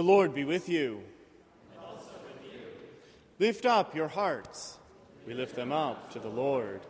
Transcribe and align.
The 0.00 0.06
Lord 0.06 0.34
be 0.34 0.44
with 0.44 0.66
you. 0.66 1.02
Lift 3.38 3.66
up 3.66 3.94
your 3.94 4.08
hearts. 4.08 4.78
We 5.26 5.34
lift 5.34 5.54
them 5.54 5.72
up 5.72 6.10
to 6.12 6.18
the 6.18 6.30
Lord. 6.30 6.80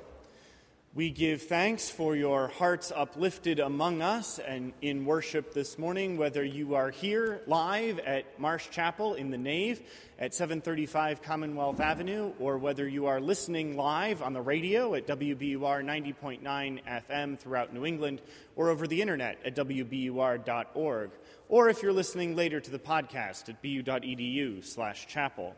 We 0.92 1.10
give 1.10 1.42
thanks 1.42 1.88
for 1.88 2.16
your 2.16 2.48
hearts 2.48 2.90
uplifted 2.90 3.60
among 3.60 4.02
us 4.02 4.40
and 4.40 4.72
in 4.82 5.04
worship 5.04 5.54
this 5.54 5.78
morning, 5.78 6.16
whether 6.16 6.42
you 6.42 6.74
are 6.74 6.90
here 6.90 7.42
live 7.46 8.00
at 8.00 8.40
Marsh 8.40 8.70
Chapel 8.70 9.14
in 9.14 9.30
the 9.30 9.38
nave 9.38 9.82
at 10.18 10.34
735 10.34 11.22
Commonwealth 11.22 11.78
Avenue, 11.78 12.32
or 12.40 12.58
whether 12.58 12.88
you 12.88 13.06
are 13.06 13.20
listening 13.20 13.76
live 13.76 14.20
on 14.20 14.32
the 14.32 14.42
radio 14.42 14.96
at 14.96 15.06
WBUR 15.06 15.84
90.9 15.84 16.42
FM 16.84 17.38
throughout 17.38 17.72
New 17.72 17.86
England, 17.86 18.20
or 18.56 18.68
over 18.68 18.88
the 18.88 19.00
internet 19.00 19.38
at 19.44 19.54
WBUR.org, 19.54 21.10
or 21.48 21.68
if 21.68 21.84
you're 21.84 21.92
listening 21.92 22.34
later 22.34 22.58
to 22.58 22.70
the 22.72 22.80
podcast 22.80 23.48
at 23.48 23.62
bu.edu 23.62 24.64
slash 24.64 25.06
chapel. 25.06 25.54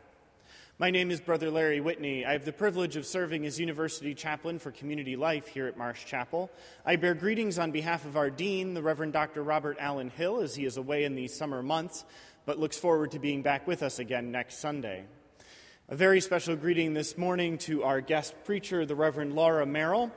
My 0.79 0.89
name 0.89 1.11
is 1.11 1.21
Brother 1.21 1.51
Larry 1.51 1.81
Whitney. 1.81 2.25
I 2.25 2.31
have 2.31 2.45
the 2.45 2.51
privilege 2.51 2.95
of 2.95 3.05
serving 3.05 3.45
as 3.45 3.59
University 3.59 4.15
Chaplain 4.15 4.57
for 4.57 4.71
Community 4.71 5.15
Life 5.15 5.45
here 5.45 5.67
at 5.67 5.77
Marsh 5.77 6.03
Chapel. 6.03 6.49
I 6.83 6.95
bear 6.95 7.13
greetings 7.13 7.59
on 7.59 7.69
behalf 7.69 8.05
of 8.05 8.17
our 8.17 8.31
Dean, 8.31 8.73
the 8.73 8.81
Reverend 8.81 9.13
Dr. 9.13 9.43
Robert 9.43 9.77
Allen 9.79 10.09
Hill, 10.09 10.41
as 10.41 10.55
he 10.55 10.65
is 10.65 10.77
away 10.77 11.03
in 11.03 11.13
these 11.13 11.37
summer 11.37 11.61
months, 11.61 12.05
but 12.47 12.57
looks 12.57 12.75
forward 12.75 13.11
to 13.11 13.19
being 13.19 13.43
back 13.43 13.67
with 13.67 13.83
us 13.83 13.99
again 13.99 14.31
next 14.31 14.57
Sunday. 14.57 15.05
A 15.89 15.95
very 15.95 16.19
special 16.19 16.55
greeting 16.55 16.95
this 16.95 17.19
morning 17.19 17.59
to 17.59 17.83
our 17.83 18.01
guest 18.01 18.33
preacher, 18.43 18.83
the 18.83 18.95
Reverend 18.95 19.35
Laura 19.35 19.67
Merrill, 19.67 20.11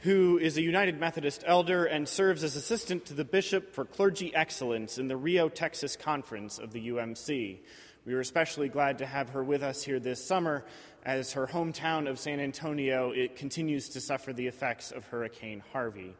who 0.00 0.38
is 0.38 0.56
a 0.56 0.62
United 0.62 1.00
Methodist 1.00 1.42
elder 1.44 1.84
and 1.84 2.08
serves 2.08 2.44
as 2.44 2.54
assistant 2.54 3.06
to 3.06 3.14
the 3.14 3.24
Bishop 3.24 3.74
for 3.74 3.84
Clergy 3.84 4.32
Excellence 4.36 4.98
in 4.98 5.08
the 5.08 5.16
Rio, 5.16 5.48
Texas 5.48 5.96
Conference 5.96 6.60
of 6.60 6.70
the 6.70 6.90
UMC. 6.90 7.58
We 8.06 8.14
were 8.14 8.20
especially 8.20 8.68
glad 8.68 8.98
to 8.98 9.06
have 9.06 9.30
her 9.30 9.42
with 9.42 9.64
us 9.64 9.82
here 9.82 9.98
this 9.98 10.24
summer 10.24 10.64
as 11.04 11.32
her 11.32 11.48
hometown 11.48 12.08
of 12.08 12.20
San 12.20 12.38
Antonio 12.38 13.10
it 13.10 13.34
continues 13.34 13.88
to 13.90 14.00
suffer 14.00 14.32
the 14.32 14.46
effects 14.46 14.92
of 14.92 15.04
Hurricane 15.06 15.60
Harvey. 15.72 16.14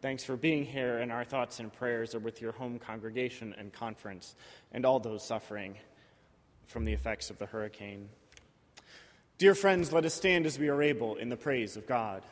Thanks 0.00 0.22
for 0.22 0.36
being 0.36 0.64
here, 0.64 0.98
and 0.98 1.10
our 1.10 1.24
thoughts 1.24 1.58
and 1.58 1.72
prayers 1.72 2.14
are 2.14 2.20
with 2.20 2.40
your 2.40 2.52
home 2.52 2.78
congregation 2.78 3.56
and 3.58 3.72
conference 3.72 4.36
and 4.70 4.86
all 4.86 5.00
those 5.00 5.26
suffering 5.26 5.74
from 6.66 6.84
the 6.84 6.92
effects 6.92 7.28
of 7.28 7.38
the 7.38 7.46
hurricane. 7.46 8.08
Dear 9.38 9.56
friends, 9.56 9.92
let 9.92 10.04
us 10.04 10.14
stand 10.14 10.46
as 10.46 10.60
we 10.60 10.68
are 10.68 10.80
able 10.80 11.16
in 11.16 11.28
the 11.28 11.36
praise 11.36 11.76
of 11.76 11.88
God. 11.88 12.22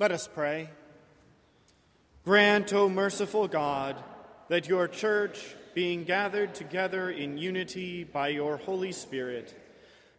Let 0.00 0.12
us 0.12 0.28
pray. 0.32 0.70
Grant, 2.24 2.72
O 2.72 2.88
merciful 2.88 3.48
God, 3.48 3.96
that 4.48 4.68
your 4.68 4.86
church, 4.86 5.56
being 5.74 6.04
gathered 6.04 6.54
together 6.54 7.10
in 7.10 7.36
unity 7.36 8.04
by 8.04 8.28
your 8.28 8.58
Holy 8.58 8.92
Spirit, 8.92 9.60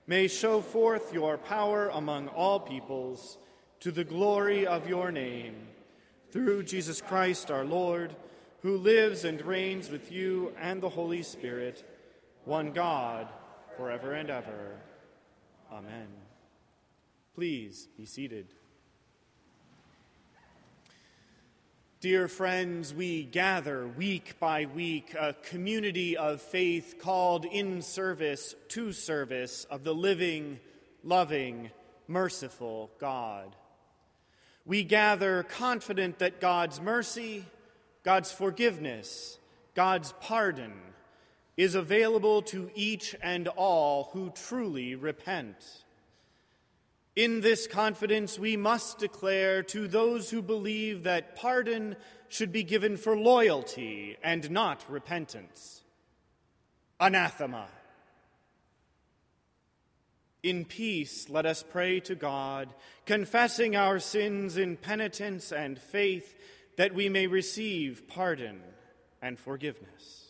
may 0.05 0.27
show 0.27 0.59
forth 0.59 1.13
your 1.13 1.37
power 1.37 1.87
among 1.93 2.27
all 2.27 2.59
peoples 2.59 3.37
to 3.79 3.91
the 3.91 4.03
glory 4.03 4.67
of 4.67 4.89
your 4.89 5.13
name, 5.13 5.55
through 6.29 6.63
Jesus 6.63 6.99
Christ 6.99 7.49
our 7.49 7.63
Lord, 7.63 8.13
who 8.61 8.75
lives 8.75 9.23
and 9.23 9.41
reigns 9.41 9.89
with 9.89 10.11
you 10.11 10.53
and 10.59 10.81
the 10.81 10.89
Holy 10.89 11.23
Spirit, 11.23 11.89
one 12.43 12.73
God, 12.73 13.29
forever 13.77 14.11
and 14.11 14.29
ever. 14.29 14.75
Amen. 15.71 16.07
Please 17.33 17.87
be 17.97 18.05
seated. 18.05 18.47
Dear 22.01 22.29
friends, 22.29 22.93
we 22.93 23.23
gather 23.23 23.85
week 23.85 24.39
by 24.39 24.67
week, 24.73 25.13
a 25.19 25.33
community 25.33 26.15
of 26.15 26.41
faith 26.41 26.95
called 26.97 27.43
in 27.43 27.81
service 27.81 28.55
to 28.69 28.93
service 28.93 29.65
of 29.65 29.83
the 29.83 29.93
living, 29.93 30.61
loving, 31.03 31.71
merciful 32.07 32.89
God. 33.01 33.53
We 34.65 34.85
gather 34.85 35.43
confident 35.43 36.19
that 36.19 36.39
God's 36.39 36.79
mercy, 36.79 37.43
God's 38.03 38.31
forgiveness, 38.31 39.37
God's 39.75 40.13
pardon 40.21 40.71
is 41.57 41.75
available 41.75 42.43
to 42.43 42.71
each 42.75 43.13
and 43.21 43.49
all 43.49 44.11
who 44.13 44.29
truly 44.29 44.95
repent. 44.95 45.83
In 47.19 47.41
this 47.41 47.67
confidence, 47.67 48.39
we 48.39 48.55
must 48.55 48.99
declare 48.99 49.61
to 49.63 49.89
those 49.89 50.29
who 50.29 50.41
believe 50.41 51.03
that 51.03 51.35
pardon 51.35 51.97
should 52.29 52.53
be 52.53 52.63
given 52.63 52.95
for 52.95 53.17
loyalty 53.17 54.15
and 54.23 54.49
not 54.49 54.85
repentance. 54.87 55.81
Anathema. 56.97 57.67
In 60.43 60.63
peace, 60.63 61.27
let 61.27 61.45
us 61.45 61.61
pray 61.61 61.99
to 61.99 62.15
God, 62.15 62.73
confessing 63.05 63.75
our 63.75 63.99
sins 63.99 64.55
in 64.55 64.77
penitence 64.77 65.51
and 65.51 65.77
faith, 65.77 66.33
that 66.77 66.95
we 66.95 67.09
may 67.09 67.27
receive 67.27 68.07
pardon 68.07 68.61
and 69.21 69.37
forgiveness. 69.37 70.28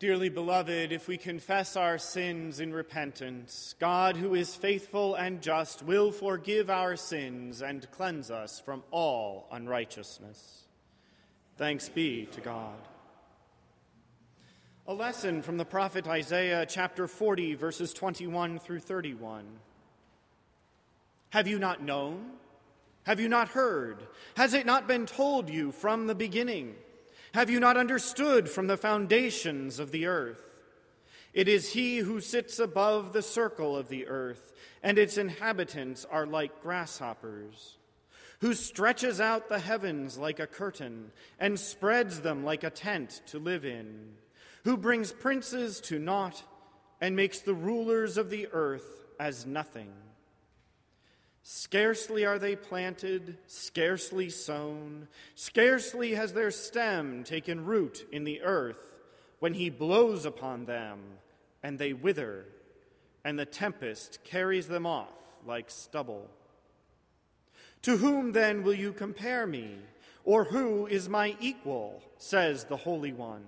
Dearly 0.00 0.28
beloved, 0.28 0.92
if 0.92 1.08
we 1.08 1.16
confess 1.16 1.74
our 1.74 1.98
sins 1.98 2.60
in 2.60 2.72
repentance, 2.72 3.74
God, 3.80 4.16
who 4.16 4.36
is 4.36 4.54
faithful 4.54 5.16
and 5.16 5.42
just, 5.42 5.82
will 5.82 6.12
forgive 6.12 6.70
our 6.70 6.94
sins 6.94 7.62
and 7.62 7.90
cleanse 7.90 8.30
us 8.30 8.60
from 8.60 8.84
all 8.92 9.48
unrighteousness. 9.50 10.66
Thanks 11.56 11.88
be 11.88 12.26
to 12.26 12.40
God. 12.40 12.78
A 14.86 14.94
lesson 14.94 15.42
from 15.42 15.56
the 15.56 15.64
prophet 15.64 16.06
Isaiah, 16.06 16.64
chapter 16.64 17.08
40, 17.08 17.54
verses 17.56 17.92
21 17.92 18.60
through 18.60 18.78
31. 18.78 19.46
Have 21.30 21.48
you 21.48 21.58
not 21.58 21.82
known? 21.82 22.34
Have 23.02 23.18
you 23.18 23.28
not 23.28 23.48
heard? 23.48 24.06
Has 24.36 24.54
it 24.54 24.64
not 24.64 24.86
been 24.86 25.06
told 25.06 25.50
you 25.50 25.72
from 25.72 26.06
the 26.06 26.14
beginning? 26.14 26.76
Have 27.34 27.50
you 27.50 27.60
not 27.60 27.76
understood 27.76 28.48
from 28.48 28.66
the 28.66 28.76
foundations 28.76 29.78
of 29.78 29.90
the 29.90 30.06
earth? 30.06 30.42
It 31.34 31.46
is 31.46 31.72
he 31.72 31.98
who 31.98 32.20
sits 32.20 32.58
above 32.58 33.12
the 33.12 33.22
circle 33.22 33.76
of 33.76 33.88
the 33.88 34.06
earth, 34.06 34.52
and 34.82 34.98
its 34.98 35.18
inhabitants 35.18 36.06
are 36.10 36.26
like 36.26 36.62
grasshoppers, 36.62 37.76
who 38.40 38.54
stretches 38.54 39.20
out 39.20 39.48
the 39.48 39.58
heavens 39.58 40.16
like 40.16 40.40
a 40.40 40.46
curtain 40.46 41.12
and 41.38 41.60
spreads 41.60 42.20
them 42.20 42.44
like 42.44 42.64
a 42.64 42.70
tent 42.70 43.20
to 43.26 43.38
live 43.38 43.64
in, 43.64 44.14
who 44.64 44.76
brings 44.76 45.12
princes 45.12 45.80
to 45.82 45.98
naught 45.98 46.42
and 47.00 47.14
makes 47.14 47.40
the 47.40 47.54
rulers 47.54 48.16
of 48.16 48.30
the 48.30 48.48
earth 48.52 49.06
as 49.20 49.44
nothing. 49.44 49.92
Scarcely 51.50 52.26
are 52.26 52.38
they 52.38 52.56
planted, 52.56 53.38
scarcely 53.46 54.28
sown, 54.28 55.08
scarcely 55.34 56.12
has 56.12 56.34
their 56.34 56.50
stem 56.50 57.24
taken 57.24 57.64
root 57.64 58.06
in 58.12 58.24
the 58.24 58.42
earth, 58.42 58.98
when 59.38 59.54
he 59.54 59.70
blows 59.70 60.26
upon 60.26 60.66
them, 60.66 60.98
and 61.62 61.78
they 61.78 61.94
wither, 61.94 62.44
and 63.24 63.38
the 63.38 63.46
tempest 63.46 64.22
carries 64.24 64.68
them 64.68 64.84
off 64.84 65.08
like 65.46 65.70
stubble. 65.70 66.28
To 67.80 67.96
whom 67.96 68.32
then 68.32 68.62
will 68.62 68.74
you 68.74 68.92
compare 68.92 69.46
me, 69.46 69.78
or 70.24 70.44
who 70.44 70.86
is 70.86 71.08
my 71.08 71.34
equal? 71.40 72.02
says 72.18 72.64
the 72.64 72.76
Holy 72.76 73.14
One. 73.14 73.46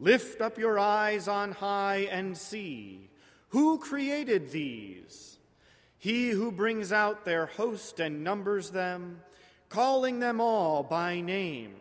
Lift 0.00 0.40
up 0.40 0.58
your 0.58 0.80
eyes 0.80 1.28
on 1.28 1.52
high 1.52 2.08
and 2.10 2.36
see. 2.36 3.10
Who 3.50 3.78
created 3.78 4.50
these? 4.50 5.33
He 6.04 6.28
who 6.28 6.52
brings 6.52 6.92
out 6.92 7.24
their 7.24 7.46
host 7.46 7.98
and 7.98 8.22
numbers 8.22 8.72
them, 8.72 9.22
calling 9.70 10.20
them 10.20 10.38
all 10.38 10.82
by 10.82 11.22
name, 11.22 11.76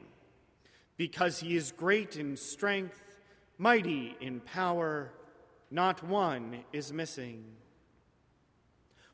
because 0.96 1.42
he 1.42 1.58
is 1.58 1.74
great 1.74 2.16
in 2.16 2.38
strength, 2.38 3.02
mighty 3.58 4.16
in 4.22 4.40
power, 4.40 5.12
not 5.70 6.08
one 6.08 6.64
is 6.72 6.94
missing. 6.94 7.44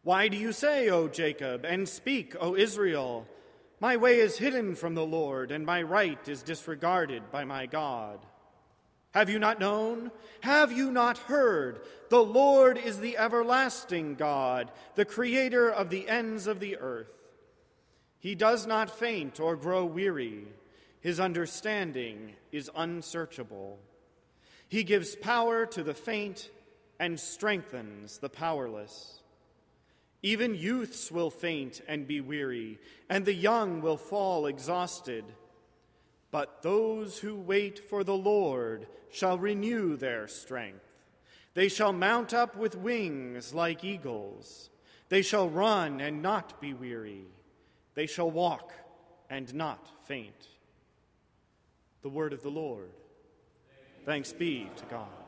Why 0.04 0.28
do 0.28 0.38
you 0.38 0.52
say, 0.52 0.90
O 0.90 1.08
Jacob, 1.08 1.66
and 1.66 1.90
speak, 1.90 2.36
O 2.40 2.56
Israel? 2.56 3.26
My 3.80 3.98
way 3.98 4.20
is 4.20 4.38
hidden 4.38 4.76
from 4.76 4.94
the 4.94 5.08
Lord, 5.08 5.50
and 5.50 5.66
my 5.66 5.82
right 5.82 6.30
is 6.30 6.44
disregarded 6.44 7.32
by 7.32 7.46
my 7.46 7.66
God. 7.66 8.24
Have 9.12 9.30
you 9.30 9.40
not 9.40 9.60
known? 9.60 10.12
Have 10.42 10.72
you 10.72 10.92
not 10.92 11.18
heard? 11.18 11.82
The 12.10 12.24
Lord 12.24 12.78
is 12.78 13.00
the 13.00 13.18
everlasting 13.18 14.16
God, 14.16 14.72
the 14.96 15.06
creator 15.06 15.70
of 15.70 15.90
the 15.90 16.08
ends 16.08 16.48
of 16.48 16.60
the 16.60 16.78
earth. 16.78 17.08
He 18.20 18.36
does 18.36 18.68
not 18.68 18.98
faint 18.98 19.40
or 19.40 19.56
grow 19.56 19.86
weary. 19.86 20.48
His 21.02 21.20
understanding 21.20 22.34
is 22.52 22.70
unsearchable. 22.76 23.80
He 24.68 24.84
gives 24.84 25.16
power 25.16 25.66
to 25.68 25.84
the 25.84 25.94
faint 25.94 26.50
and 27.00 27.20
strengthens 27.20 28.18
the 28.18 28.30
powerless. 28.30 29.22
Even 30.22 30.54
youths 30.54 31.12
will 31.12 31.32
faint 31.32 31.82
and 31.88 32.06
be 32.06 32.20
weary, 32.20 32.78
and 33.10 33.26
the 33.26 33.34
young 33.34 33.82
will 33.82 33.98
fall 33.98 34.46
exhausted. 34.46 35.24
But 36.32 36.62
those 36.62 37.20
who 37.20 37.36
wait 37.36 37.80
for 37.80 38.04
the 38.04 38.16
Lord 38.18 38.88
shall 39.12 39.38
renew 39.38 39.96
their 39.96 40.28
strength. 40.28 40.86
They 41.56 41.70
shall 41.70 41.92
mount 41.92 42.34
up 42.34 42.56
with 42.56 42.76
wings 42.76 43.54
like 43.54 43.84
eagles. 43.84 44.70
They 45.10 45.24
shall 45.24 45.50
run 45.50 46.00
and 46.00 46.22
not 46.22 46.62
be 46.62 46.74
weary. 46.74 47.26
They 47.96 48.06
shall 48.06 48.30
walk 48.30 48.74
and 49.30 49.54
not 49.54 49.90
faint. 50.06 50.48
The 52.02 52.10
word 52.10 52.34
of 52.34 52.44
the 52.44 52.52
Lord. 52.52 52.92
Thanks 54.06 54.32
be 54.32 54.70
to 54.78 54.86
God. 54.86 55.19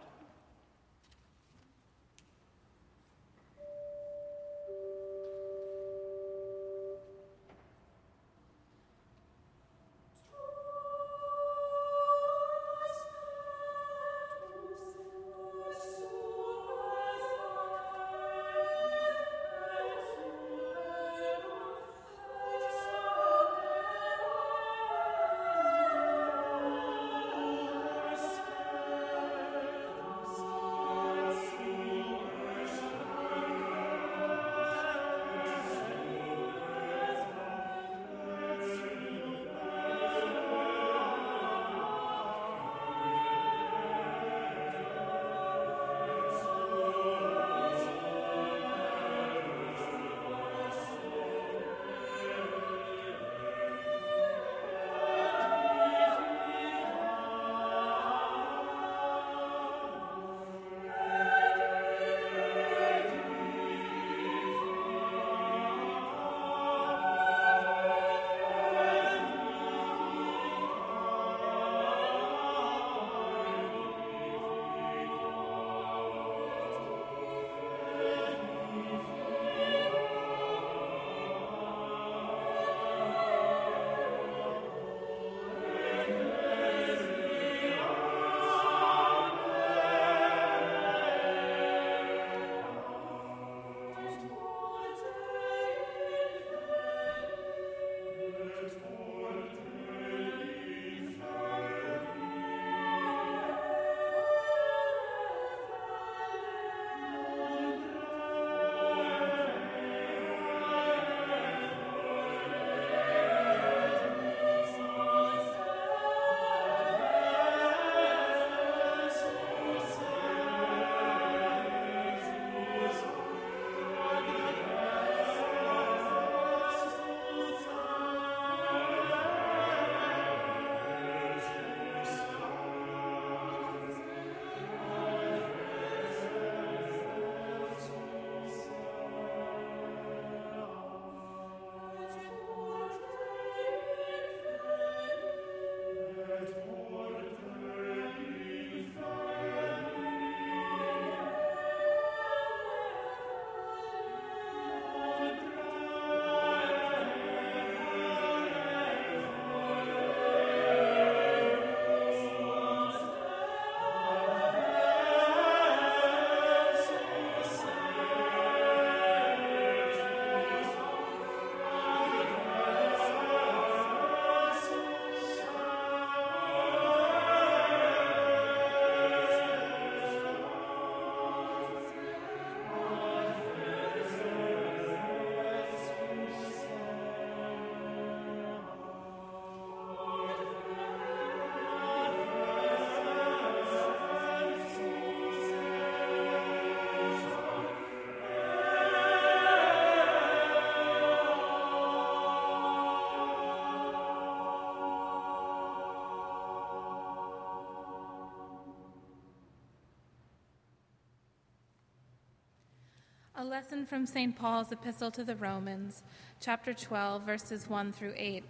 Lesson 213.51 213.85
from 213.85 214.05
St. 214.05 214.33
Paul's 214.33 214.72
Epistle 214.72 215.11
to 215.11 215.25
the 215.25 215.35
Romans, 215.35 216.03
chapter 216.40 216.74
12, 216.74 217.24
verses 217.24 217.70
1 217.70 217.92
through 217.92 218.14
8. 218.16 218.46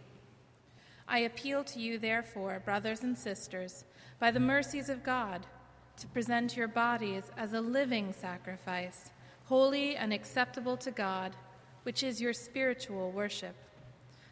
I 1.07 1.17
appeal 1.21 1.63
to 1.63 1.79
you, 1.79 1.97
therefore, 1.97 2.61
brothers 2.63 3.01
and 3.01 3.17
sisters, 3.17 3.83
by 4.19 4.29
the 4.29 4.39
mercies 4.39 4.89
of 4.89 5.03
God, 5.03 5.47
to 5.97 6.05
present 6.05 6.55
your 6.55 6.67
bodies 6.67 7.31
as 7.35 7.53
a 7.53 7.61
living 7.61 8.13
sacrifice, 8.13 9.09
holy 9.45 9.95
and 9.95 10.13
acceptable 10.13 10.77
to 10.77 10.91
God, 10.91 11.35
which 11.81 12.03
is 12.03 12.21
your 12.21 12.33
spiritual 12.33 13.11
worship. 13.11 13.55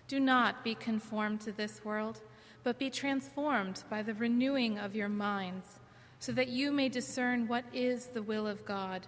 Do 0.07 0.19
not 0.19 0.63
be 0.63 0.75
conformed 0.75 1.41
to 1.41 1.51
this 1.51 1.83
world, 1.83 2.21
but 2.63 2.77
be 2.77 2.91
transformed 2.91 3.83
by 3.89 4.03
the 4.03 4.13
renewing 4.13 4.77
of 4.77 4.95
your 4.95 5.09
minds, 5.09 5.79
so 6.19 6.31
that 6.33 6.49
you 6.49 6.71
may 6.71 6.89
discern 6.89 7.47
what 7.47 7.65
is 7.73 8.05
the 8.05 8.21
will 8.21 8.45
of 8.45 8.65
God 8.65 9.07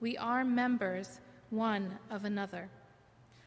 we 0.00 0.16
are 0.16 0.44
members 0.44 1.20
one 1.50 1.98
of 2.10 2.24
another. 2.24 2.68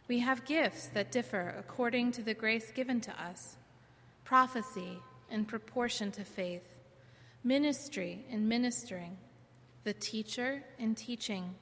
We 0.07 0.19
have 0.19 0.45
gifts 0.45 0.87
that 0.87 1.11
differ 1.11 1.55
according 1.57 2.11
to 2.13 2.23
the 2.23 2.33
grace 2.33 2.71
given 2.71 2.99
to 3.01 3.23
us 3.23 3.57
prophecy 4.23 4.99
in 5.31 5.43
proportion 5.43 6.11
to 6.11 6.23
faith, 6.23 6.79
ministry 7.43 8.25
in 8.29 8.47
ministering, 8.47 9.17
the 9.83 9.93
teacher 9.93 10.63
in 10.77 10.93
teaching, 10.93 11.55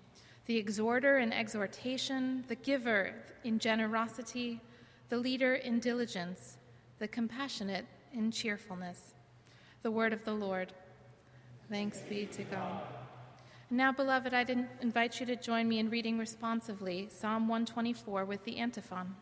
the 0.48 0.58
exhorter 0.58 1.20
in 1.20 1.32
exhortation, 1.32 2.44
the 2.48 2.56
giver 2.56 3.14
in 3.44 3.60
generosity, 3.60 4.62
the 5.10 5.18
leader 5.18 5.56
in 5.56 5.80
diligence, 5.80 6.58
the 7.00 7.08
compassionate 7.08 7.86
in 8.14 8.32
cheerfulness. 8.32 9.14
The 9.84 9.92
word 9.92 10.12
of 10.12 10.24
the 10.26 10.34
Lord. 10.34 10.74
Thanks 11.70 12.02
be 12.02 12.26
to 12.26 12.44
God. 12.44 12.82
Now, 13.70 13.92
beloved, 13.92 14.34
I 14.34 14.46
invite 14.82 15.20
you 15.20 15.26
to 15.26 15.36
join 15.36 15.68
me 15.68 15.80
in 15.80 15.90
reading 15.90 16.18
responsively 16.18 17.10
Psalm 17.12 17.50
124 17.50 18.24
with 18.24 18.44
the 18.46 18.60
antiphon. 18.60 19.16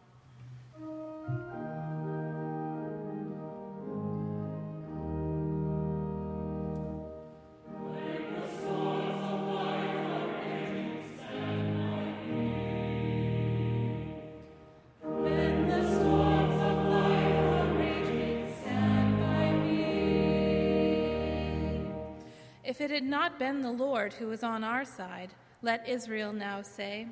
It 22.86 22.92
had 22.92 23.04
not 23.04 23.40
been 23.40 23.62
the 23.62 23.72
Lord 23.72 24.14
who 24.14 24.28
was 24.28 24.44
on 24.44 24.64
our 24.64 24.86
side, 24.86 25.32
let 25.64 25.90
Israel 25.90 26.32
now 26.32 26.62
say, 26.62 27.08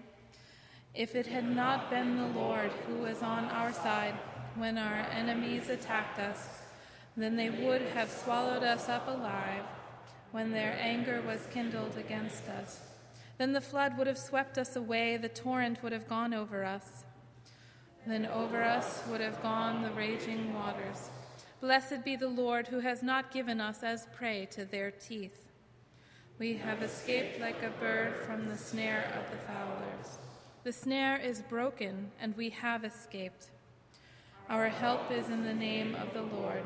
if 0.94 1.16
it 1.16 1.26
had 1.26 1.50
not 1.50 1.90
been 1.90 2.16
the 2.16 2.40
Lord 2.40 2.72
who 2.86 3.00
was 3.00 3.24
on 3.24 3.46
our 3.46 3.74
side 3.74 4.14
when 4.56 4.78
our 4.78 5.08
enemies 5.12 5.70
attacked 5.70 6.20
us, 6.20 6.48
then 7.18 7.36
they 7.36 7.50
would 7.50 7.82
have 7.82 8.12
swallowed 8.12 8.62
us 8.62 8.88
up 8.88 9.08
alive 9.08 9.64
when 10.32 10.52
their 10.52 10.78
anger 10.80 11.24
was 11.26 11.48
kindled 11.52 11.98
against 11.98 12.48
us. 12.48 12.80
Then 13.40 13.54
the 13.54 13.62
flood 13.62 13.98
would 13.98 14.06
have 14.06 14.20
swept 14.20 14.60
us 14.60 14.76
away, 14.76 15.18
the 15.18 15.30
torrent 15.30 15.82
would 15.82 15.92
have 15.92 16.08
gone 16.08 16.36
over 16.36 16.64
us. 16.64 17.04
Then 18.06 18.28
over 18.28 18.62
us 18.62 19.02
would 19.10 19.22
have 19.22 19.42
gone 19.42 19.82
the 19.82 19.92
raging 19.92 20.54
waters. 20.54 21.10
Blessed 21.60 22.04
be 22.06 22.16
the 22.16 22.28
Lord 22.28 22.68
who 22.68 22.82
has 22.82 23.02
not 23.02 23.32
given 23.32 23.60
us 23.60 23.82
as 23.82 24.08
prey 24.14 24.48
to 24.52 24.66
their 24.66 24.92
teeth. 24.92 25.43
We 26.40 26.58
have 26.58 26.82
escaped 26.82 27.40
like 27.40 27.62
a 27.62 27.70
bird 27.80 28.16
from 28.26 28.48
the 28.50 28.58
snare 28.58 29.14
of 29.18 29.30
the 29.30 29.38
fowlers. 29.46 30.18
The 30.64 30.74
snare 30.74 31.18
is 31.18 31.44
broken, 31.44 32.12
and 32.20 32.36
we 32.36 32.50
have 32.50 32.84
escaped. 32.84 33.52
Our 34.50 34.68
help 34.68 35.12
is 35.12 35.30
in 35.30 35.44
the 35.44 35.54
name 35.54 35.94
of 35.96 36.12
the 36.14 36.24
Lord, 36.24 36.64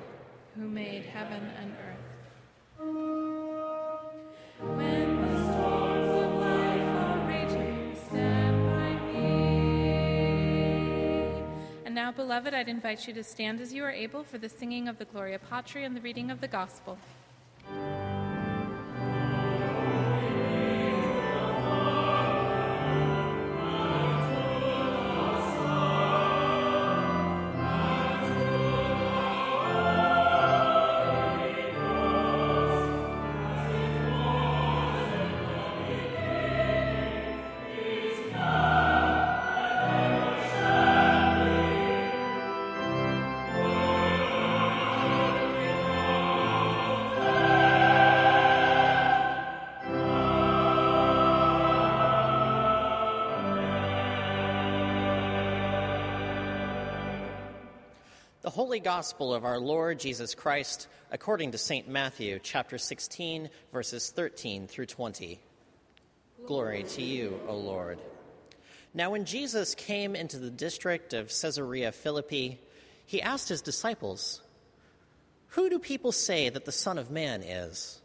who 0.56 0.70
made 0.70 1.04
heaven 1.04 1.52
and 1.60 1.76
earth. 1.86 1.98
When 4.62 5.22
the 5.22 5.52
storms 5.52 6.10
of 6.10 6.34
life 6.40 6.82
are 6.82 7.28
raging, 7.28 7.96
stand 8.08 8.58
by 8.70 8.94
me. 9.12 9.28
And 11.86 11.94
now, 11.94 12.12
beloved, 12.14 12.54
I'd 12.54 12.70
invite 12.70 13.06
you 13.06 13.14
to 13.16 13.24
stand 13.24 13.60
as 13.60 13.74
you 13.74 13.84
are 13.84 13.92
able 13.92 14.24
for 14.24 14.38
the 14.38 14.48
singing 14.48 14.88
of 14.88 14.98
the 14.98 15.06
Gloria 15.06 15.40
Patri 15.40 15.84
and 15.84 15.94
the 15.96 16.02
reading 16.02 16.32
of 16.32 16.40
the 16.40 16.48
Gospel. 16.48 16.98
Holy 58.58 58.80
Gospel 58.80 59.36
of 59.36 59.46
our 59.46 59.60
Lord 59.60 60.00
Jesus 60.00 60.34
Christ 60.34 60.88
according 61.12 61.52
to 61.52 61.60
St. 61.60 61.88
Matthew, 61.88 62.40
chapter 62.42 62.80
16, 62.80 63.52
verses 63.72 64.10
13 64.10 64.66
through 64.66 64.88
20. 64.88 65.40
Glory 66.48 66.82
to 66.82 67.04
you, 67.04 67.40
O 67.48 67.56
Lord. 67.56 68.00
Now, 68.96 69.12
when 69.12 69.26
Jesus 69.26 69.76
came 69.76 70.16
into 70.16 70.40
the 70.40 70.50
district 70.50 71.14
of 71.14 71.28
Caesarea 71.28 71.92
Philippi, 71.92 72.60
he 73.06 73.22
asked 73.22 73.48
his 73.48 73.62
disciples, 73.62 74.42
Who 75.50 75.70
do 75.70 75.78
people 75.78 76.12
say 76.12 76.50
that 76.50 76.66
the 76.66 76.72
Son 76.72 76.98
of 76.98 77.12
Man 77.12 77.44
is? 77.44 78.02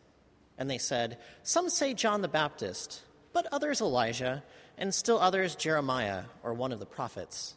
And 0.58 0.68
they 0.68 0.76
said, 0.76 1.16
Some 1.42 1.70
say 1.70 1.94
John 1.94 2.20
the 2.20 2.28
Baptist, 2.28 3.00
but 3.32 3.46
others 3.50 3.80
Elijah, 3.80 4.42
and 4.76 4.94
still 4.94 5.18
others 5.18 5.56
Jeremiah 5.56 6.24
or 6.42 6.52
one 6.52 6.72
of 6.72 6.78
the 6.78 6.84
prophets. 6.84 7.54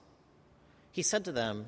He 0.93 1.01
said 1.01 1.25
to 1.25 1.33
them, 1.33 1.67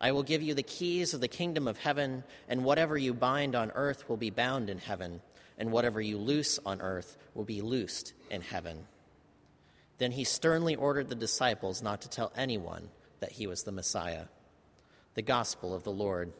I 0.00 0.12
will 0.12 0.22
give 0.22 0.42
you 0.42 0.54
the 0.54 0.62
keys 0.62 1.12
of 1.12 1.20
the 1.20 1.28
kingdom 1.28 1.66
of 1.66 1.78
heaven, 1.78 2.22
and 2.48 2.64
whatever 2.64 2.96
you 2.96 3.14
bind 3.14 3.54
on 3.54 3.72
earth 3.74 4.08
will 4.08 4.16
be 4.16 4.30
bound 4.30 4.70
in 4.70 4.78
heaven, 4.78 5.20
and 5.58 5.72
whatever 5.72 6.00
you 6.00 6.18
loose 6.18 6.60
on 6.64 6.80
earth 6.80 7.16
will 7.34 7.44
be 7.44 7.62
loosed 7.62 8.12
in 8.30 8.40
heaven. 8.40 8.86
Then 9.98 10.12
he 10.12 10.22
sternly 10.24 10.76
ordered 10.76 11.08
the 11.08 11.16
disciples 11.16 11.82
not 11.82 12.02
to 12.02 12.08
tell 12.08 12.32
anyone 12.36 12.90
that 13.18 13.32
he 13.32 13.48
was 13.48 13.64
the 13.64 13.72
Messiah. 13.72 14.26
The 15.14 15.22
Gospel 15.22 15.74
of 15.74 15.82
the 15.82 15.90
Lord. 15.90 16.32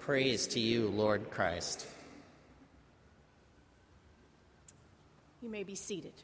Praise 0.00 0.48
to 0.48 0.60
you, 0.60 0.88
Lord 0.88 1.30
Christ. 1.30 1.86
You 5.40 5.48
may 5.48 5.62
be 5.62 5.76
seated. 5.76 6.14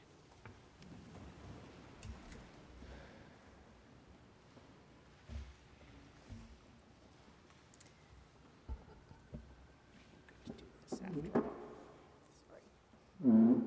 Mm-hmm. 13.26 13.61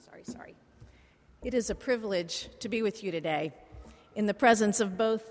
Sorry, 0.00 0.22
sorry, 0.22 0.24
sorry. 0.24 0.54
It 1.42 1.52
is 1.52 1.68
a 1.68 1.74
privilege 1.74 2.48
to 2.60 2.68
be 2.70 2.80
with 2.80 3.04
you 3.04 3.10
today 3.10 3.52
in 4.14 4.24
the 4.24 4.32
presence 4.32 4.80
of 4.80 4.96
both 4.96 5.22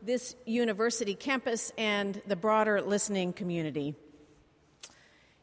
this 0.00 0.36
university 0.46 1.14
campus 1.14 1.72
and 1.76 2.22
the 2.28 2.36
broader 2.36 2.80
listening 2.80 3.32
community. 3.32 3.96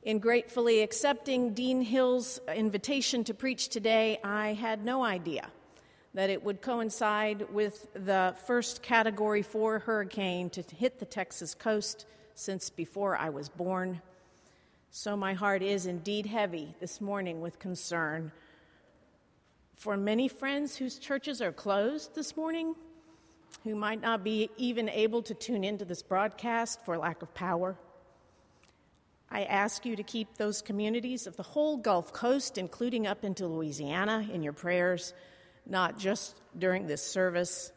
In 0.04 0.20
gratefully 0.20 0.82
accepting 0.82 1.54
Dean 1.54 1.82
Hill's 1.82 2.40
invitation 2.56 3.26
to 3.26 3.34
preach 3.34 3.68
today, 3.68 4.18
I 4.24 4.54
had 4.54 4.86
no 4.86 5.04
idea 5.04 5.50
that 6.14 6.30
it 6.30 6.42
would 6.46 6.62
coincide 6.62 7.52
with 7.52 7.86
the 7.94 8.34
first 8.46 8.82
Category 8.82 9.42
4 9.42 9.80
hurricane 9.80 10.50
to 10.52 10.64
hit 10.74 11.00
the 11.00 11.06
Texas 11.06 11.54
coast 11.54 12.06
since 12.34 12.70
before 12.70 13.18
I 13.18 13.30
was 13.30 13.50
born. 13.50 14.02
So 14.90 15.16
my 15.16 15.34
heart 15.34 15.62
is 15.62 15.86
indeed 15.86 16.26
heavy 16.26 16.76
this 16.80 17.02
morning 17.02 17.42
with 17.42 17.60
concern 17.60 18.32
for 19.76 19.96
many 19.96 20.28
friends 20.28 20.76
whose 20.76 20.98
churches 20.98 21.42
are 21.42 21.52
closed 21.52 22.16
this 22.16 22.36
morning, 22.36 22.74
who 23.64 23.76
might 23.76 24.02
not 24.02 24.24
be 24.24 24.50
even 24.58 24.90
able 24.90 25.22
to 25.22 25.36
tune 25.36 25.64
into 25.64 25.86
this 25.86 26.02
broadcast 26.02 26.84
for 26.84 26.98
lack 26.98 27.22
of 27.22 27.32
power. 27.36 27.78
I 29.30 29.44
ask 29.44 29.86
you 29.86 29.96
to 29.96 30.04
keep 30.04 30.36
those 30.38 30.62
communities 30.62 31.28
of 31.28 31.36
the 31.36 31.44
whole 31.44 31.78
Gulf 31.78 32.12
Coast, 32.12 32.58
including 32.58 33.06
up 33.06 33.24
into 33.24 33.46
Louisiana, 33.46 34.28
in 34.32 34.42
your 34.42 34.54
prayers, 34.54 35.14
not 35.66 36.00
just 36.00 36.42
during 36.58 36.88
this 36.88 37.04
service, 37.04 37.72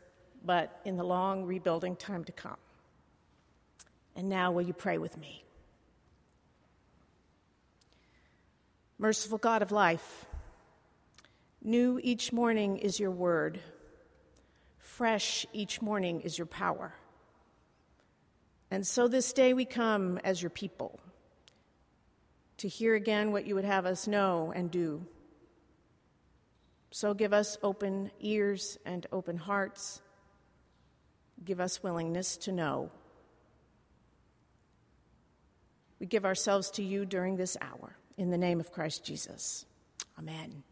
but 0.45 0.81
in 0.85 0.97
the 0.97 1.05
long 1.05 1.45
rebuilding 1.45 1.97
time 1.97 2.25
to 2.25 2.33
come. 2.33 2.57
And 4.17 4.29
now, 4.29 4.53
will 4.53 4.63
you 4.63 4.73
pray 4.73 4.97
with 4.97 5.19
me? 5.19 5.45
Merciful 9.01 9.39
God 9.39 9.63
of 9.63 9.73
life, 9.73 10.27
new 11.63 11.99
each 12.03 12.35
morning 12.35 12.77
is 12.77 13.01
your 13.01 13.11
word, 13.11 13.59
fresh 14.77 15.47
each 15.55 15.81
morning 15.81 16.21
is 16.21 16.37
your 16.37 16.47
power. 16.47 16.93
And 18.71 18.87
so 18.87 19.09
this 19.09 19.33
day 19.33 19.55
we 19.55 19.65
come 19.65 20.19
as 20.23 20.43
your 20.43 20.51
people 20.51 21.01
to 22.59 22.69
hear 22.69 22.95
again 22.95 23.33
what 23.33 23.47
you 23.47 23.55
would 23.55 23.65
have 23.65 23.87
us 23.87 24.07
know 24.07 24.53
and 24.55 24.71
do. 24.71 25.07
So 26.91 27.15
give 27.15 27.33
us 27.33 27.57
open 27.63 28.11
ears 28.21 28.77
and 28.85 29.07
open 29.11 29.39
hearts. 29.39 30.03
Give 31.43 31.59
us 31.59 31.83
willingness 31.83 32.37
to 32.37 32.53
know. 32.53 32.91
We 35.99 36.05
give 36.05 36.27
ourselves 36.27 36.71
to 36.73 36.83
you 36.83 37.07
during 37.07 37.37
this 37.37 37.57
hour. 37.63 37.97
In 38.21 38.29
the 38.31 38.37
name 38.37 38.61
of 38.61 38.71
Christ 38.71 39.03
Jesus. 39.03 39.65
Amen. 40.19 40.63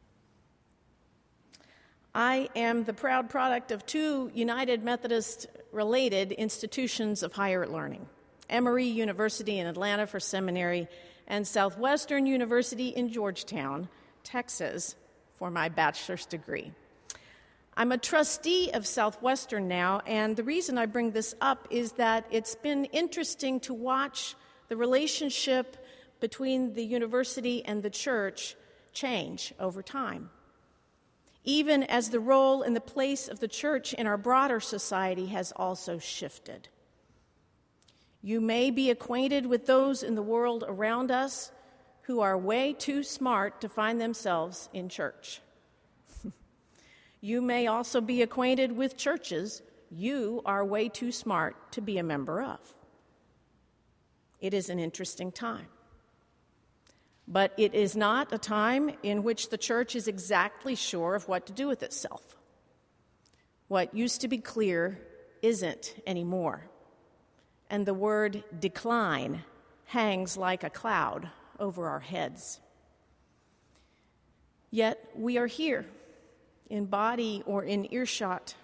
I 2.14 2.50
am 2.54 2.84
the 2.84 2.92
proud 2.92 3.30
product 3.30 3.72
of 3.72 3.86
two 3.86 4.30
United 4.34 4.84
Methodist 4.84 5.46
related 5.72 6.32
institutions 6.32 7.22
of 7.22 7.32
higher 7.32 7.66
learning 7.66 8.06
Emory 8.50 8.84
University 8.84 9.58
in 9.58 9.66
Atlanta 9.66 10.06
for 10.06 10.20
seminary, 10.20 10.88
and 11.26 11.46
Southwestern 11.46 12.26
University 12.26 12.88
in 12.88 13.08
Georgetown, 13.08 13.88
Texas, 14.24 14.94
for 15.36 15.50
my 15.50 15.70
bachelor's 15.70 16.26
degree. 16.26 16.70
I'm 17.78 17.92
a 17.92 17.98
trustee 17.98 18.72
of 18.72 18.86
Southwestern 18.86 19.68
now, 19.68 20.02
and 20.06 20.36
the 20.36 20.44
reason 20.44 20.76
I 20.76 20.84
bring 20.84 21.12
this 21.12 21.34
up 21.40 21.66
is 21.70 21.92
that 21.92 22.26
it's 22.30 22.56
been 22.56 22.84
interesting 22.86 23.58
to 23.60 23.72
watch 23.72 24.34
the 24.68 24.76
relationship 24.76 25.78
between 26.20 26.74
the 26.74 26.84
university 26.84 27.64
and 27.64 27.82
the 27.82 27.90
church 27.90 28.56
change 28.92 29.52
over 29.58 29.82
time. 29.82 30.30
Even 31.44 31.82
as 31.84 32.10
the 32.10 32.20
role 32.20 32.62
and 32.62 32.74
the 32.74 32.80
place 32.80 33.28
of 33.28 33.40
the 33.40 33.48
church 33.48 33.94
in 33.94 34.06
our 34.06 34.18
broader 34.18 34.60
society 34.60 35.26
has 35.26 35.52
also 35.56 35.98
shifted. 35.98 36.68
You 38.20 38.40
may 38.40 38.70
be 38.70 38.90
acquainted 38.90 39.46
with 39.46 39.66
those 39.66 40.02
in 40.02 40.14
the 40.14 40.22
world 40.22 40.64
around 40.66 41.10
us 41.10 41.52
who 42.02 42.20
are 42.20 42.36
way 42.36 42.72
too 42.72 43.02
smart 43.02 43.60
to 43.60 43.68
find 43.68 44.00
themselves 44.00 44.68
in 44.72 44.88
church. 44.88 45.40
you 47.20 47.40
may 47.40 47.66
also 47.66 48.00
be 48.00 48.22
acquainted 48.22 48.72
with 48.72 48.96
churches 48.96 49.62
you 49.90 50.42
are 50.44 50.64
way 50.64 50.88
too 50.88 51.12
smart 51.12 51.72
to 51.72 51.80
be 51.80 51.98
a 51.98 52.02
member 52.02 52.42
of. 52.42 52.60
It 54.40 54.54
is 54.54 54.68
an 54.68 54.78
interesting 54.78 55.32
time. 55.32 55.66
But 57.30 57.52
it 57.58 57.74
is 57.74 57.94
not 57.94 58.32
a 58.32 58.38
time 58.38 58.90
in 59.02 59.22
which 59.22 59.50
the 59.50 59.58
church 59.58 59.94
is 59.94 60.08
exactly 60.08 60.74
sure 60.74 61.14
of 61.14 61.28
what 61.28 61.46
to 61.46 61.52
do 61.52 61.68
with 61.68 61.82
itself. 61.82 62.36
What 63.68 63.94
used 63.94 64.22
to 64.22 64.28
be 64.28 64.38
clear 64.38 64.98
isn't 65.42 65.94
anymore. 66.06 66.64
And 67.68 67.84
the 67.84 67.92
word 67.92 68.42
decline 68.58 69.44
hangs 69.84 70.38
like 70.38 70.64
a 70.64 70.70
cloud 70.70 71.28
over 71.60 71.86
our 71.86 72.00
heads. 72.00 72.60
Yet 74.70 74.98
we 75.14 75.36
are 75.36 75.46
here, 75.46 75.84
in 76.70 76.86
body 76.86 77.42
or 77.44 77.62
in 77.62 77.92
earshot, 77.92 78.54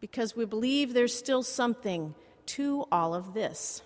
because 0.00 0.36
we 0.36 0.44
believe 0.44 0.92
there's 0.92 1.14
still 1.16 1.42
something 1.42 2.14
to 2.46 2.84
all 2.92 3.14
of 3.14 3.32
this. 3.32 3.82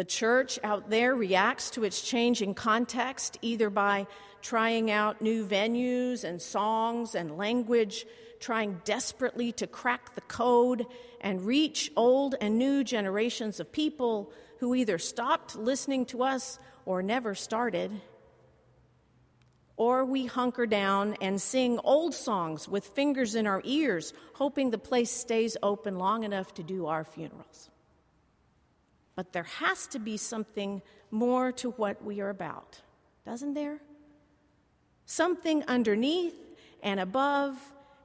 The 0.00 0.04
church 0.04 0.58
out 0.64 0.88
there 0.88 1.14
reacts 1.14 1.68
to 1.72 1.84
its 1.84 2.00
changing 2.00 2.54
context 2.54 3.36
either 3.42 3.68
by 3.68 4.06
trying 4.40 4.90
out 4.90 5.20
new 5.20 5.44
venues 5.44 6.24
and 6.24 6.40
songs 6.40 7.14
and 7.14 7.36
language, 7.36 8.06
trying 8.40 8.80
desperately 8.86 9.52
to 9.52 9.66
crack 9.66 10.14
the 10.14 10.22
code 10.22 10.86
and 11.20 11.44
reach 11.44 11.92
old 11.96 12.34
and 12.40 12.56
new 12.56 12.82
generations 12.82 13.60
of 13.60 13.72
people 13.72 14.32
who 14.60 14.74
either 14.74 14.96
stopped 14.96 15.54
listening 15.54 16.06
to 16.06 16.22
us 16.22 16.58
or 16.86 17.02
never 17.02 17.34
started. 17.34 17.92
Or 19.76 20.06
we 20.06 20.24
hunker 20.24 20.64
down 20.64 21.18
and 21.20 21.42
sing 21.42 21.78
old 21.84 22.14
songs 22.14 22.66
with 22.66 22.86
fingers 22.86 23.34
in 23.34 23.46
our 23.46 23.60
ears, 23.66 24.14
hoping 24.32 24.70
the 24.70 24.78
place 24.78 25.10
stays 25.10 25.58
open 25.62 25.98
long 25.98 26.24
enough 26.24 26.54
to 26.54 26.62
do 26.62 26.86
our 26.86 27.04
funerals. 27.04 27.68
But 29.16 29.32
there 29.32 29.44
has 29.44 29.86
to 29.88 29.98
be 29.98 30.16
something 30.16 30.82
more 31.10 31.52
to 31.52 31.70
what 31.72 32.04
we 32.04 32.20
are 32.20 32.30
about, 32.30 32.80
doesn't 33.24 33.54
there? 33.54 33.80
Something 35.04 35.64
underneath 35.66 36.34
and 36.82 37.00
above 37.00 37.56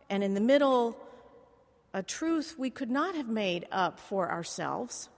and 0.09 0.23
in 0.23 0.33
the 0.33 0.41
middle, 0.41 0.97
a 1.93 2.03
truth 2.03 2.55
we 2.57 2.69
could 2.69 2.91
not 2.91 3.15
have 3.15 3.29
made 3.29 3.67
up 3.71 3.99
for 3.99 4.29
ourselves. 4.29 5.09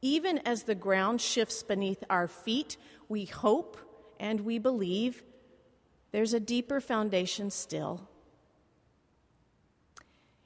Even 0.00 0.38
as 0.38 0.62
the 0.62 0.74
ground 0.74 1.20
shifts 1.20 1.62
beneath 1.62 2.04
our 2.08 2.28
feet, 2.28 2.76
we 3.08 3.24
hope 3.24 3.76
and 4.20 4.40
we 4.40 4.58
believe 4.58 5.22
there's 6.12 6.32
a 6.32 6.40
deeper 6.40 6.80
foundation 6.80 7.50
still. 7.50 8.08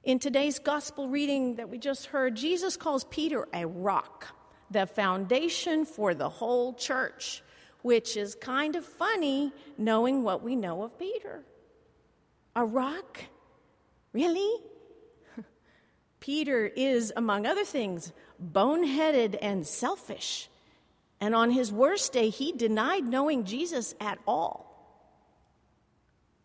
In 0.02 0.18
today's 0.18 0.58
gospel 0.58 1.08
reading 1.08 1.56
that 1.56 1.68
we 1.68 1.78
just 1.78 2.06
heard, 2.06 2.34
Jesus 2.34 2.76
calls 2.76 3.04
Peter 3.04 3.46
a 3.52 3.66
rock 3.66 4.34
the 4.72 4.86
foundation 4.86 5.84
for 5.84 6.14
the 6.14 6.28
whole 6.28 6.74
church, 6.74 7.42
which 7.82 8.16
is 8.16 8.34
kind 8.34 8.76
of 8.76 8.84
funny 8.84 9.52
knowing 9.76 10.22
what 10.22 10.42
we 10.42 10.56
know 10.56 10.82
of 10.82 10.98
Peter. 10.98 11.42
A 12.56 12.64
rock? 12.64 13.20
Really? 14.12 14.60
Peter 16.20 16.66
is, 16.66 17.12
among 17.16 17.46
other 17.46 17.64
things, 17.64 18.12
boneheaded 18.42 19.38
and 19.40 19.66
selfish. 19.66 20.48
And 21.20 21.34
on 21.34 21.50
his 21.50 21.70
worst 21.72 22.12
day, 22.12 22.30
he 22.30 22.52
denied 22.52 23.04
knowing 23.04 23.44
Jesus 23.44 23.94
at 24.00 24.18
all. 24.26 24.72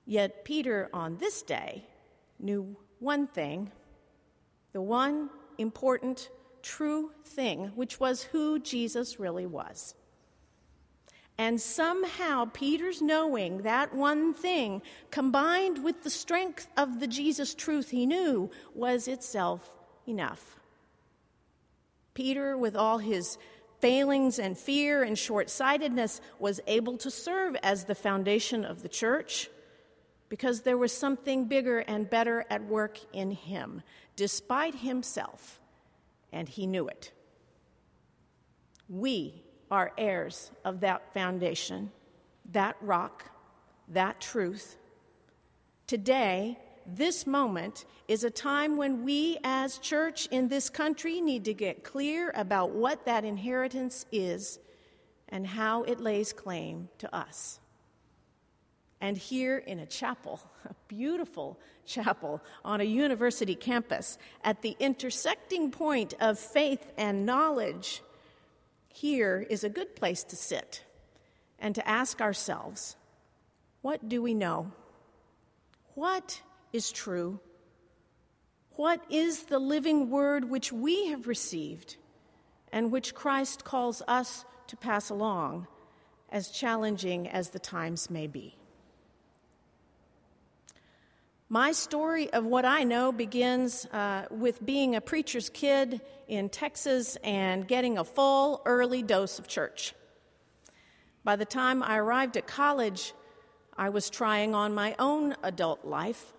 Yet 0.05 0.45
Peter, 0.45 0.89
on 0.93 1.17
this 1.17 1.41
day, 1.41 1.83
knew 2.39 2.77
one 2.99 3.27
thing 3.27 3.71
the 4.73 4.81
one 4.81 5.29
important 5.57 6.29
true 6.62 7.12
thing, 7.24 7.72
which 7.76 8.00
was 8.00 8.24
who 8.24 8.60
Jesus 8.60 9.20
really 9.20 9.46
was. 9.46 9.96
And 11.38 11.62
somehow, 11.62 12.46
Peter's 12.52 13.02
knowing 13.02 13.60
that 13.60 13.93
one 13.93 14.34
thing, 14.34 14.82
combined 15.12 15.84
with 15.84 16.04
the 16.04 16.10
strength 16.10 16.67
of 16.76 17.00
the 17.00 17.08
Jesus 17.08 17.54
truth 17.54 17.91
he 17.91 18.08
knew, 18.08 18.50
was 18.74 19.08
itself 19.08 19.78
enough. 20.08 20.60
Peter, 22.15 22.58
with 22.58 22.76
all 22.76 22.98
his 22.98 23.38
failings 23.80 24.39
and 24.39 24.58
fear 24.58 25.04
and 25.04 25.17
short 25.17 25.52
sightedness, 25.52 26.20
was 26.39 26.60
able 26.65 26.98
to 26.98 27.12
serve 27.12 27.56
as 27.62 27.86
the 27.86 27.93
foundation 27.93 28.65
of 28.65 28.82
the 28.82 28.89
church 28.89 29.50
because 30.30 30.62
there 30.62 30.78
was 30.78 30.91
something 30.91 31.46
bigger 31.46 31.80
and 31.80 32.10
better 32.10 32.46
at 32.50 32.65
work 32.65 32.98
in 33.13 33.30
him, 33.30 33.84
despite 34.15 34.76
himself 34.76 35.60
and 36.31 36.47
he 36.47 36.67
knew 36.67 36.87
it. 36.87 37.11
We 38.89 39.43
are 39.69 39.91
heirs 39.97 40.51
of 40.63 40.79
that 40.81 41.13
foundation, 41.13 41.91
that 42.51 42.75
rock, 42.81 43.25
that 43.89 44.21
truth. 44.21 44.77
Today, 45.87 46.57
this 46.85 47.27
moment 47.27 47.85
is 48.07 48.23
a 48.23 48.29
time 48.29 48.77
when 48.77 49.03
we 49.03 49.37
as 49.43 49.77
church 49.77 50.27
in 50.31 50.47
this 50.47 50.69
country 50.69 51.19
need 51.19 51.43
to 51.45 51.53
get 51.53 51.83
clear 51.83 52.31
about 52.35 52.71
what 52.71 53.05
that 53.05 53.25
inheritance 53.25 54.05
is 54.11 54.59
and 55.29 55.45
how 55.45 55.83
it 55.83 55.99
lays 55.99 56.31
claim 56.31 56.87
to 56.99 57.13
us. 57.13 57.59
And 58.99 59.17
here 59.17 59.60
in 59.60 59.79
a 59.79 59.86
chapel, 59.86 60.39
a 60.65 60.73
beautiful 60.88 61.60
chapel 61.86 62.41
on 62.65 62.81
a 62.81 62.86
university 62.86 63.55
campus, 63.55 64.17
at 64.43 64.62
the 64.62 64.75
intersecting 64.79 65.71
point 65.71 66.13
of 66.19 66.39
faith 66.39 66.91
and 66.97 67.25
knowledge, 67.25 68.01
here 68.89 69.45
is 69.49 69.63
a 69.63 69.69
good 69.69 69.95
place 69.95 70.23
to 70.23 70.36
sit 70.36 70.83
and 71.60 71.75
to 71.75 71.88
ask 71.88 72.21
ourselves 72.21 72.95
what 73.81 74.10
do 74.10 74.21
we 74.21 74.33
know? 74.33 74.71
What 75.93 76.41
is 76.73 76.91
true? 76.91 77.39
What 78.71 79.03
is 79.10 79.43
the 79.43 79.60
living 79.60 80.10
word 80.10 80.49
which 80.49 80.73
we 80.73 81.07
have 81.07 81.27
received 81.27 81.95
and 82.71 82.91
which 82.91 83.15
Christ 83.15 83.63
calls 83.63 84.01
us 84.07 84.45
to 84.67 84.75
pass 84.75 85.10
along, 85.10 85.67
as 86.29 86.49
challenging 86.49 87.27
as 87.29 87.49
the 87.49 87.60
times 87.60 88.10
may 88.10 88.27
be? 88.27 88.57
My 91.49 91.71
story 91.71 92.29
of 92.33 92.45
what 92.45 92.65
I 92.65 92.83
know 92.83 93.13
begins 93.13 93.86
uh, 93.86 94.25
with 94.29 94.65
being 94.65 94.97
a 94.97 95.01
preacher's 95.01 95.49
kid 95.49 96.01
in 96.27 96.49
Texas 96.49 97.15
and 97.23 97.65
getting 97.65 97.97
a 97.97 98.03
full 98.03 98.62
early 98.65 99.01
dose 99.01 99.39
of 99.39 99.47
church. 99.47 99.93
By 101.23 101.38
the 101.38 101.45
time 101.45 101.81
I 101.83 101.99
arrived 101.99 102.36
at 102.36 102.47
college, 102.47 103.13
I 103.77 103.88
was 103.88 104.10
trying 104.10 104.55
on 104.55 104.75
my 104.75 104.93
own 104.99 105.38
adult 105.41 105.86
life, 105.86 106.33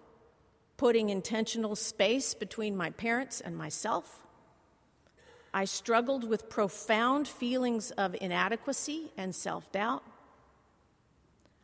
putting 0.77 1.09
intentional 1.09 1.75
space 1.75 2.35
between 2.35 2.77
my 2.77 2.90
parents 2.90 3.40
and 3.40 3.57
myself. 3.57 4.27
I 5.55 5.64
struggled 5.64 6.29
with 6.29 6.51
profound 6.51 7.27
feelings 7.27 7.92
of 7.92 8.14
inadequacy 8.21 9.11
and 9.16 9.35
self 9.35 9.73
doubt. 9.73 10.05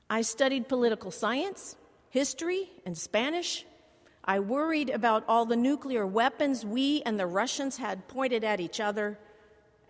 I 0.09 0.23
studied 0.23 0.67
political 0.67 1.11
science 1.11 1.77
history 2.15 2.71
and 2.87 2.97
Spanish. 2.97 3.67
I 4.25 4.39
worried 4.39 4.89
about 4.89 5.25
all 5.27 5.47
the 5.47 5.57
nuclear 5.57 6.07
weapons 6.07 6.65
we 6.65 7.03
and 7.05 7.19
the 7.19 7.27
Russians 7.27 7.79
had 7.79 8.07
pointed 8.07 8.45
at 8.45 8.61
each 8.61 8.79
other, 8.79 9.19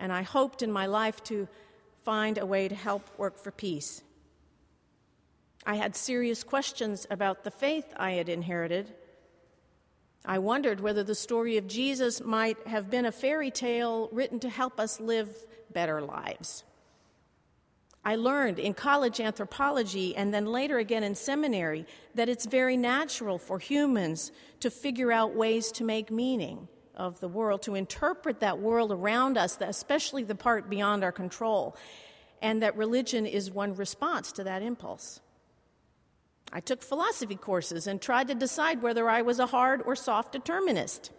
and 0.01 0.11
I 0.11 0.23
hoped 0.23 0.63
in 0.63 0.73
my 0.73 0.87
life 0.87 1.23
to 1.25 1.47
find 2.03 2.39
a 2.39 2.47
way 2.47 2.67
to 2.67 2.75
help 2.75 3.03
work 3.19 3.37
for 3.37 3.51
peace. 3.51 4.03
I 5.67 5.75
had 5.75 5.95
serious 5.95 6.43
questions 6.43 7.07
about 7.11 7.45
the 7.45 7.51
faith 7.51 7.93
I 7.95 8.13
had 8.13 8.31
inherited. 8.31 8.95
I 10.25 10.39
wondered 10.39 10.81
whether 10.81 11.03
the 11.03 11.15
story 11.15 11.59
of 11.59 11.67
Jesus 11.67 12.25
might 12.25 12.57
have 12.67 12.91
been 12.91 13.05
a 13.05 13.13
fairy 13.13 13.51
tale 13.51 14.09
written 14.13 14.41
to 14.41 14.49
help 14.49 14.81
us 14.81 14.99
live 14.99 15.29
better 15.75 16.01
lives. 16.01 16.65
I 18.05 18.17
learned 18.17 18.59
in 18.59 18.75
college 18.75 19.19
anthropology 19.19 20.15
and 20.15 20.33
then 20.33 20.45
later 20.45 20.79
again 20.79 21.03
in 21.03 21.15
seminary 21.15 21.87
that 22.15 22.29
it's 22.29 22.45
very 22.45 22.77
natural 22.77 23.39
for 23.39 23.59
humans 23.59 24.31
to 24.61 24.71
figure 24.71 25.11
out 25.11 25.35
ways 25.35 25.73
to 25.73 25.85
make 25.85 26.11
meaning 26.11 26.69
of 26.95 27.19
the 27.21 27.29
world, 27.29 27.63
to 27.63 27.75
interpret 27.75 28.41
that 28.41 28.59
world 28.59 28.93
around 28.93 29.39
us, 29.39 29.59
especially 29.61 30.23
the 30.23 30.35
part 30.35 30.69
beyond 30.69 31.03
our 31.03 31.13
control, 31.13 31.77
and 32.43 32.63
that 32.63 32.77
religion 32.77 33.25
is 33.27 33.51
one 33.51 33.75
response 33.75 34.33
to 34.33 34.45
that 34.45 34.63
impulse. 34.63 35.21
I 36.53 36.61
took 36.61 36.83
philosophy 36.83 37.37
courses 37.37 37.87
and 37.87 38.01
tried 38.01 38.29
to 38.29 38.35
decide 38.35 38.83
whether 38.83 39.09
I 39.09 39.23
was 39.23 39.39
a 39.39 39.47
hard 39.47 39.83
or 39.87 39.97
soft 39.97 40.33
determinist. 40.33 41.11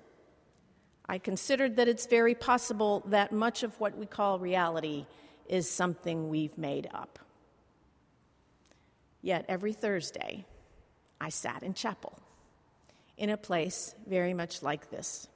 I 1.10 1.18
considered 1.18 1.76
that 1.78 1.88
it's 1.88 2.06
very 2.06 2.36
possible 2.36 3.04
that 3.08 3.32
much 3.32 3.64
of 3.64 3.78
what 3.80 3.98
we 3.98 4.06
call 4.06 4.40
reality 4.40 5.08
is 5.48 5.70
something 5.70 6.30
we've 6.30 6.58
made 6.58 6.90
up. 6.94 7.20
Yet 9.22 9.46
every 9.48 9.74
Thursday, 9.74 10.46
I 11.20 11.30
sat 11.30 11.64
in 11.64 11.74
chapel 11.74 12.20
in 13.18 13.30
a 13.30 13.38
place 13.38 13.96
very 14.08 14.34
much 14.34 14.62
like 14.62 14.90
this. 14.90 15.28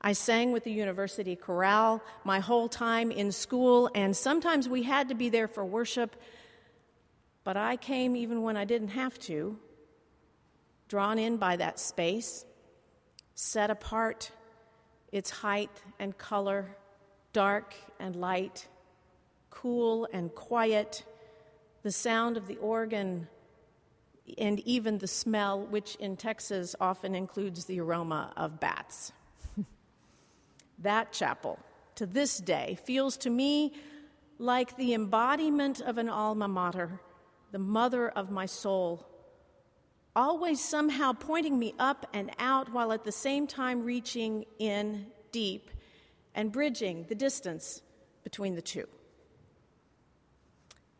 I 0.00 0.12
sang 0.12 0.52
with 0.52 0.64
the 0.64 0.70
university 0.70 1.34
chorale 1.34 2.02
my 2.24 2.38
whole 2.38 2.68
time 2.68 3.10
in 3.10 3.32
school, 3.32 3.90
and 3.94 4.16
sometimes 4.16 4.68
we 4.68 4.84
had 4.84 5.08
to 5.08 5.14
be 5.14 5.28
there 5.28 5.48
for 5.48 5.64
worship, 5.64 6.14
but 7.42 7.56
I 7.56 7.76
came 7.76 8.14
even 8.14 8.42
when 8.42 8.56
I 8.56 8.64
didn't 8.64 8.88
have 8.88 9.18
to, 9.20 9.58
drawn 10.88 11.18
in 11.18 11.36
by 11.36 11.56
that 11.56 11.80
space, 11.80 12.44
set 13.34 13.70
apart, 13.70 14.30
its 15.10 15.30
height 15.30 15.70
and 15.98 16.16
color, 16.16 16.76
dark 17.32 17.74
and 17.98 18.14
light, 18.14 18.68
cool 19.60 20.08
and 20.12 20.32
quiet, 20.36 21.04
the 21.82 21.90
sound 21.90 22.36
of 22.36 22.46
the 22.46 22.56
organ, 22.58 23.26
and 24.36 24.60
even 24.60 24.98
the 24.98 25.06
smell, 25.06 25.66
which 25.66 25.96
in 25.96 26.16
Texas 26.16 26.76
often 26.80 27.14
includes 27.14 27.64
the 27.64 27.80
aroma 27.80 28.32
of 28.36 28.60
bats. 28.60 29.12
that 30.78 31.12
chapel, 31.12 31.58
to 31.96 32.06
this 32.06 32.38
day, 32.38 32.78
feels 32.84 33.16
to 33.16 33.30
me 33.30 33.72
like 34.38 34.76
the 34.76 34.94
embodiment 34.94 35.80
of 35.80 35.98
an 35.98 36.08
alma 36.08 36.46
mater, 36.46 37.00
the 37.50 37.58
mother 37.58 38.10
of 38.10 38.30
my 38.30 38.46
soul, 38.46 39.04
always 40.14 40.62
somehow 40.62 41.12
pointing 41.12 41.58
me 41.58 41.74
up 41.80 42.06
and 42.12 42.30
out 42.38 42.72
while 42.72 42.92
at 42.92 43.02
the 43.02 43.10
same 43.10 43.48
time 43.48 43.82
reaching 43.82 44.44
in 44.60 45.06
deep 45.32 45.68
and 46.36 46.52
bridging 46.52 47.06
the 47.08 47.14
distance 47.16 47.82
between 48.22 48.54
the 48.54 48.62
two. 48.62 48.86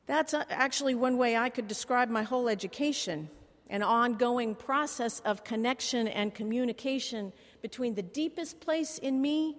That's 0.09 0.35
uh, 0.35 0.43
actually 0.51 0.97
one 0.97 1.19
way 1.19 1.37
I 1.37 1.51
could 1.51 1.69
describe 1.69 2.09
my 2.09 2.25
whole 2.25 2.49
education 2.49 3.31
an 3.71 3.83
ongoing 3.83 4.55
process 4.55 5.21
of 5.27 5.45
connection 5.45 6.09
and 6.09 6.35
communication 6.35 7.35
between 7.61 7.95
the 7.95 8.03
deepest 8.03 8.61
place 8.61 8.97
in 8.97 9.21
me 9.21 9.59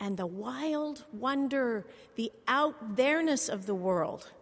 and 0.00 0.16
the 0.16 0.26
wild 0.26 1.04
wonder, 1.12 1.86
the 2.16 2.32
out 2.48 2.96
there-ness 2.96 3.48
of 3.48 3.66
the 3.66 3.74
world. 3.74 4.32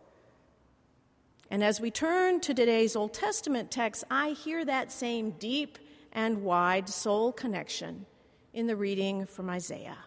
And 1.50 1.62
as 1.62 1.82
we 1.82 1.90
turn 1.90 2.40
to 2.40 2.54
today's 2.54 2.96
Old 2.96 3.12
Testament 3.12 3.70
text, 3.70 4.04
I 4.10 4.30
hear 4.30 4.64
that 4.64 4.90
same 4.90 5.32
deep 5.32 5.78
and 6.12 6.42
wide 6.42 6.88
soul 6.88 7.30
connection 7.30 8.06
in 8.54 8.66
the 8.66 8.76
reading 8.76 9.26
from 9.26 9.50
Isaiah. 9.50 9.98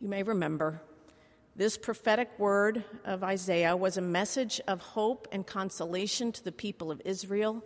You 0.00 0.08
may 0.08 0.22
remember 0.22 0.80
this 1.56 1.78
prophetic 1.78 2.38
word 2.38 2.84
of 3.06 3.24
Isaiah 3.24 3.74
was 3.74 3.96
a 3.96 4.02
message 4.02 4.60
of 4.68 4.80
hope 4.80 5.26
and 5.32 5.46
consolation 5.46 6.30
to 6.32 6.44
the 6.44 6.52
people 6.52 6.90
of 6.90 7.00
Israel, 7.06 7.64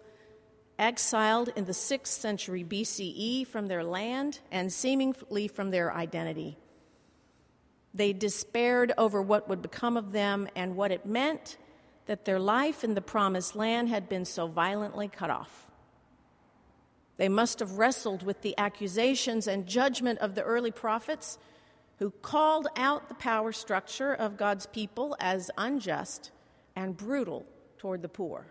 exiled 0.79 1.51
in 1.57 1.65
the 1.65 1.73
6th 1.73 2.07
century 2.07 2.63
BCE 2.63 3.49
from 3.49 3.67
their 3.67 3.83
land 3.83 4.39
and 4.53 4.73
seemingly 4.73 5.49
from 5.49 5.71
their 5.71 5.93
identity. 5.93 6.57
They 7.93 8.13
despaired 8.13 8.93
over 8.97 9.21
what 9.21 9.49
would 9.49 9.61
become 9.61 9.97
of 9.97 10.13
them 10.13 10.49
and 10.55 10.77
what 10.77 10.93
it 10.93 11.05
meant 11.05 11.57
that 12.07 12.25
their 12.25 12.39
life 12.39 12.85
in 12.85 12.95
the 12.95 13.01
promised 13.01 13.57
land 13.57 13.89
had 13.89 14.09
been 14.09 14.25
so 14.25 14.47
violently 14.47 15.09
cut 15.09 15.31
off. 15.31 15.69
They 17.17 17.29
must 17.29 17.59
have 17.59 17.73
wrestled 17.73 18.23
with 18.23 18.43
the 18.43 18.57
accusations 18.57 19.49
and 19.49 19.67
judgment 19.67 20.21
of 20.21 20.37
the 20.37 20.43
early 20.43 20.71
prophets 20.71 21.39
who 22.01 22.11
called 22.11 22.67
out 22.77 23.09
the 23.09 23.15
power 23.15 23.53
structure 23.53 24.15
of 24.15 24.39
God's 24.39 24.67
people 24.67 25.15
as 25.21 25.51
unjust 25.59 26.31
and 26.75 26.97
brutal 26.97 27.45
toward 27.77 28.01
the 28.01 28.09
poor. 28.09 28.47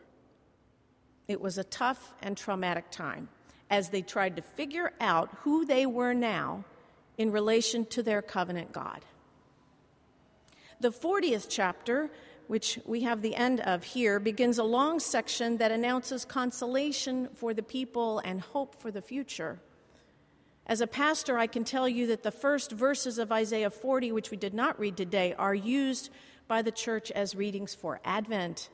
It 1.27 1.41
was 1.41 1.57
a 1.57 1.63
tough 1.63 2.13
and 2.21 2.37
traumatic 2.37 2.91
time 2.91 3.27
as 3.69 3.89
they 3.89 4.03
tried 4.03 4.35
to 4.35 4.43
figure 4.43 4.93
out 5.01 5.35
who 5.41 5.65
they 5.65 5.87
were 5.87 6.13
now 6.13 6.63
in 7.17 7.31
relation 7.31 7.85
to 7.87 8.03
their 8.03 8.21
covenant 8.21 8.71
God. 8.71 9.03
The 10.79 10.91
40th 10.91 11.47
chapter, 11.49 12.11
which 12.47 12.79
we 12.85 13.01
have 13.01 13.23
the 13.23 13.35
end 13.35 13.61
of 13.61 13.83
here, 13.83 14.19
begins 14.19 14.59
a 14.59 14.63
long 14.63 14.99
section 14.99 15.57
that 15.57 15.71
announces 15.71 16.23
consolation 16.23 17.29
for 17.33 17.55
the 17.55 17.63
people 17.63 18.19
and 18.19 18.41
hope 18.41 18.75
for 18.75 18.91
the 18.91 19.01
future. 19.01 19.59
As 20.69 20.81
a 20.81 20.87
pastor, 20.87 21.35
I 21.35 21.47
can 21.47 21.63
tell 21.63 21.89
you 21.89 22.05
that 22.05 22.21
the 22.21 22.29
first 22.29 22.71
verses 22.71 23.17
of 23.17 23.31
Isaiah 23.31 23.71
40, 23.71 24.11
which 24.11 24.29
we 24.29 24.37
did 24.37 24.53
not 24.53 24.79
read 24.79 24.95
today, 24.95 25.33
are 25.33 25.55
used 25.55 26.11
by 26.47 26.61
the 26.61 26.71
church 26.71 27.09
as 27.09 27.33
readings 27.33 27.73
for 27.73 27.99
Advent, 28.05 28.69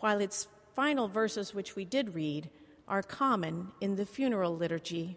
while 0.00 0.20
its 0.20 0.46
final 0.74 1.08
verses, 1.08 1.54
which 1.54 1.74
we 1.74 1.86
did 1.86 2.14
read, 2.14 2.50
are 2.86 3.02
common 3.02 3.68
in 3.80 3.96
the 3.96 4.04
funeral 4.04 4.54
liturgy. 4.54 5.16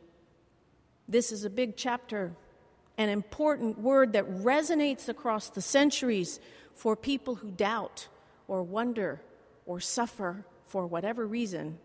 This 1.05 1.33
is 1.33 1.43
a 1.43 1.49
big 1.49 1.75
chapter, 1.75 2.31
an 2.97 3.09
important 3.09 3.77
word 3.77 4.13
that 4.13 4.25
resonates 4.25 5.09
across 5.09 5.49
the 5.49 5.61
centuries 5.61 6.39
for 6.73 6.95
people 6.95 7.35
who 7.35 7.51
doubt 7.51 8.07
or 8.47 8.63
wonder 8.63 9.21
or 9.65 9.81
suffer 9.81 10.45
for 10.63 10.87
whatever 10.87 11.27
reason. 11.27 11.77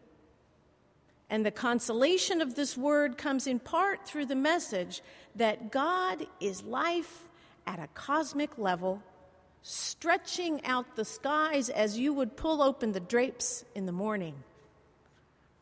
And 1.31 1.45
the 1.45 1.51
consolation 1.51 2.41
of 2.41 2.55
this 2.55 2.77
word 2.77 3.17
comes 3.17 3.47
in 3.47 3.59
part 3.59 4.07
through 4.07 4.27
the 4.27 4.37
message 4.37 5.03
that 5.35 5.71
God 5.71 6.27
is 6.41 6.63
life 6.63 7.29
at 7.67 7.79
a 7.79 7.89
cosmic 7.95 8.59
level, 8.59 9.03
stretching 9.63 10.65
out 10.65 10.97
the 10.97 11.05
skies 11.05 11.71
as 11.71 11.99
you 11.99 12.13
would 12.13 12.37
pull 12.37 12.63
open 12.63 12.93
the 12.93 13.01
drapes 13.01 13.65
in 13.75 13.87
the 13.87 13.93
morning. 13.93 14.35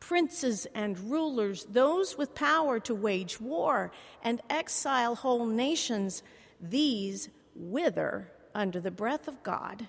Princes 0.01 0.66
and 0.75 0.98
rulers, 0.98 1.64
those 1.70 2.18
with 2.18 2.35
power 2.35 2.81
to 2.81 2.94
wage 2.94 3.40
war 3.40 3.92
and 4.25 4.40
exile 4.51 5.14
whole 5.14 5.46
nations, 5.46 6.25
these 6.61 7.29
wither 7.55 8.29
under 8.53 8.81
the 8.81 8.90
breath 8.90 9.29
of 9.29 9.42
God, 9.44 9.87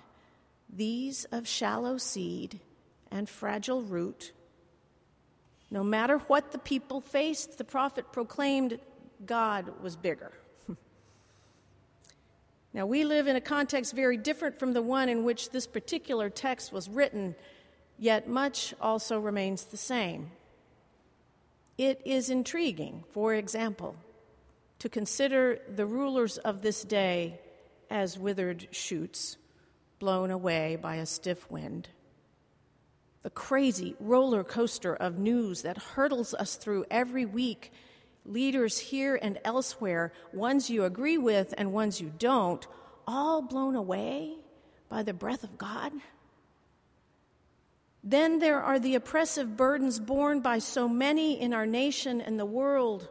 these 0.72 1.24
of 1.26 1.48
shallow 1.48 1.98
seed 1.98 2.60
and 3.10 3.28
fragile 3.28 3.82
root 3.82 4.32
no 5.74 5.82
matter 5.82 6.18
what 6.28 6.52
the 6.52 6.58
people 6.58 7.00
faced, 7.00 7.58
the 7.58 7.64
prophet 7.64 8.12
proclaimed 8.12 8.78
God 9.26 9.72
was 9.82 9.96
bigger. 9.96 10.30
now, 12.72 12.86
we 12.86 13.02
live 13.02 13.26
in 13.26 13.34
a 13.34 13.40
context 13.40 13.92
very 13.92 14.16
different 14.16 14.56
from 14.56 14.72
the 14.72 14.82
one 14.82 15.08
in 15.08 15.24
which 15.24 15.50
this 15.50 15.66
particular 15.66 16.30
text 16.30 16.72
was 16.72 16.88
written, 16.88 17.34
yet 17.98 18.28
much 18.28 18.72
also 18.80 19.18
remains 19.18 19.64
the 19.64 19.76
same. 19.76 20.30
It 21.76 22.00
is 22.04 22.30
intriguing, 22.30 23.02
for 23.10 23.34
example, 23.34 23.96
to 24.78 24.88
consider 24.88 25.58
the 25.74 25.86
rulers 25.86 26.38
of 26.38 26.62
this 26.62 26.84
day 26.84 27.40
as 27.90 28.16
withered 28.16 28.68
shoots 28.70 29.38
blown 29.98 30.30
away 30.30 30.76
by 30.76 30.96
a 30.96 31.06
stiff 31.06 31.50
wind. 31.50 31.88
The 33.24 33.30
crazy 33.30 33.96
roller 33.98 34.44
coaster 34.44 34.94
of 34.94 35.18
news 35.18 35.62
that 35.62 35.78
hurtles 35.78 36.34
us 36.34 36.56
through 36.56 36.84
every 36.90 37.24
week, 37.24 37.72
leaders 38.26 38.78
here 38.78 39.18
and 39.20 39.38
elsewhere, 39.44 40.12
ones 40.32 40.68
you 40.68 40.84
agree 40.84 41.16
with 41.16 41.54
and 41.56 41.72
ones 41.72 42.02
you 42.02 42.12
don't, 42.18 42.66
all 43.06 43.40
blown 43.40 43.74
away 43.74 44.34
by 44.90 45.02
the 45.02 45.14
breath 45.14 45.42
of 45.42 45.56
God. 45.56 45.92
Then 48.02 48.40
there 48.40 48.62
are 48.62 48.78
the 48.78 48.94
oppressive 48.94 49.56
burdens 49.56 49.98
borne 49.98 50.40
by 50.40 50.58
so 50.58 50.86
many 50.86 51.40
in 51.40 51.54
our 51.54 51.66
nation 51.66 52.20
and 52.20 52.38
the 52.38 52.44
world. 52.44 53.08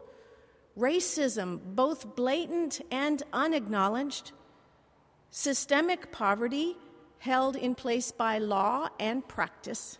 Racism, 0.78 1.58
both 1.74 2.14
blatant 2.14 2.80
and 2.92 3.20
unacknowledged, 3.32 4.30
systemic 5.32 6.12
poverty 6.12 6.76
held 7.18 7.56
in 7.56 7.74
place 7.74 8.12
by 8.12 8.38
law 8.38 8.88
and 9.00 9.26
practice, 9.26 9.98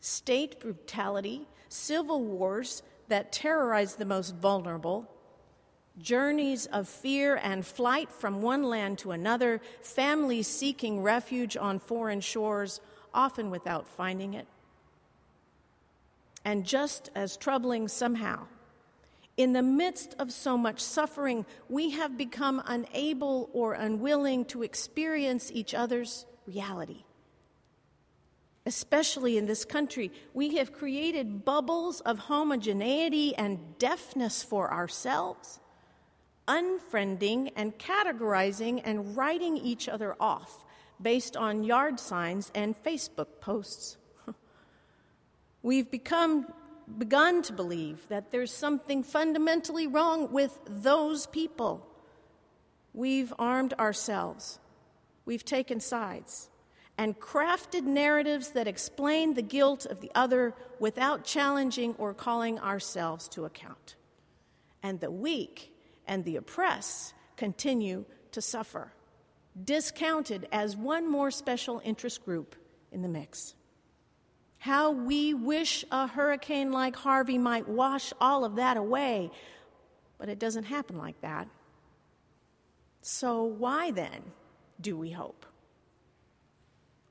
state 0.00 0.60
brutality, 0.60 1.46
civil 1.68 2.22
wars 2.22 2.82
that 3.08 3.32
terrorize 3.32 3.96
the 3.96 4.04
most 4.04 4.34
vulnerable, 4.36 5.10
journeys 5.98 6.66
of 6.66 6.88
fear 6.88 7.36
and 7.42 7.66
flight 7.66 8.10
from 8.10 8.42
one 8.42 8.62
land 8.62 8.98
to 8.98 9.10
another, 9.10 9.60
families 9.82 10.46
seeking 10.46 11.02
refuge 11.02 11.56
on 11.56 11.78
foreign 11.78 12.20
shores, 12.20 12.80
often 13.12 13.50
without 13.50 13.88
finding 13.88 14.34
it. 14.34 14.46
And 16.44 16.64
just 16.64 17.10
as 17.14 17.36
troubling 17.36 17.88
somehow, 17.88 18.46
in 19.36 19.52
the 19.52 19.62
midst 19.62 20.14
of 20.18 20.32
so 20.32 20.58
much 20.58 20.80
suffering, 20.80 21.46
we 21.68 21.90
have 21.90 22.16
become 22.16 22.62
unable 22.66 23.50
or 23.52 23.74
unwilling 23.74 24.44
to 24.46 24.62
experience 24.62 25.50
each 25.52 25.74
other's 25.74 26.26
reality. 26.46 27.04
Especially 28.66 29.38
in 29.38 29.46
this 29.46 29.64
country, 29.64 30.12
we 30.34 30.56
have 30.56 30.72
created 30.72 31.44
bubbles 31.44 32.00
of 32.00 32.18
homogeneity 32.18 33.34
and 33.36 33.78
deafness 33.78 34.42
for 34.42 34.72
ourselves, 34.72 35.60
unfriending 36.46 37.50
and 37.56 37.78
categorizing 37.78 38.82
and 38.84 39.16
writing 39.16 39.56
each 39.56 39.88
other 39.88 40.16
off 40.20 40.64
based 41.00 41.36
on 41.36 41.64
yard 41.64 41.98
signs 41.98 42.50
and 42.54 42.74
Facebook 42.82 43.40
posts. 43.40 43.96
We've 45.62 45.90
become 45.90 46.52
begun 46.96 47.42
to 47.42 47.52
believe 47.52 48.06
that 48.08 48.30
there's 48.30 48.52
something 48.52 49.02
fundamentally 49.02 49.86
wrong 49.86 50.32
with 50.32 50.58
those 50.66 51.26
people. 51.26 51.86
We've 52.94 53.32
armed 53.38 53.74
ourselves. 53.74 54.58
We've 55.26 55.44
taken 55.44 55.80
sides 55.80 56.47
and 56.98 57.18
crafted 57.20 57.84
narratives 57.84 58.50
that 58.50 58.66
explain 58.66 59.34
the 59.34 59.42
guilt 59.42 59.86
of 59.86 60.00
the 60.00 60.10
other 60.14 60.54
without 60.80 61.24
challenging 61.24 61.94
or 61.96 62.12
calling 62.12 62.58
ourselves 62.58 63.28
to 63.28 63.44
account. 63.44 63.94
And 64.82 65.00
the 65.00 65.10
weak 65.10 65.72
and 66.06 66.24
the 66.24 66.36
oppressed 66.36 67.14
continue 67.36 68.04
to 68.32 68.42
suffer 68.42 68.92
discounted 69.64 70.46
as 70.52 70.76
one 70.76 71.10
more 71.10 71.30
special 71.30 71.80
interest 71.84 72.24
group 72.24 72.54
in 72.92 73.02
the 73.02 73.08
mix. 73.08 73.54
How 74.58 74.90
we 74.90 75.34
wish 75.34 75.84
a 75.90 76.06
hurricane 76.06 76.72
like 76.72 76.96
Harvey 76.96 77.38
might 77.38 77.68
wash 77.68 78.12
all 78.20 78.44
of 78.44 78.56
that 78.56 78.76
away, 78.76 79.30
but 80.18 80.28
it 80.28 80.38
doesn't 80.38 80.64
happen 80.64 80.96
like 80.96 81.20
that. 81.20 81.48
So, 83.02 83.44
why 83.44 83.92
then 83.92 84.32
do 84.80 84.96
we 84.96 85.10
hope? 85.10 85.46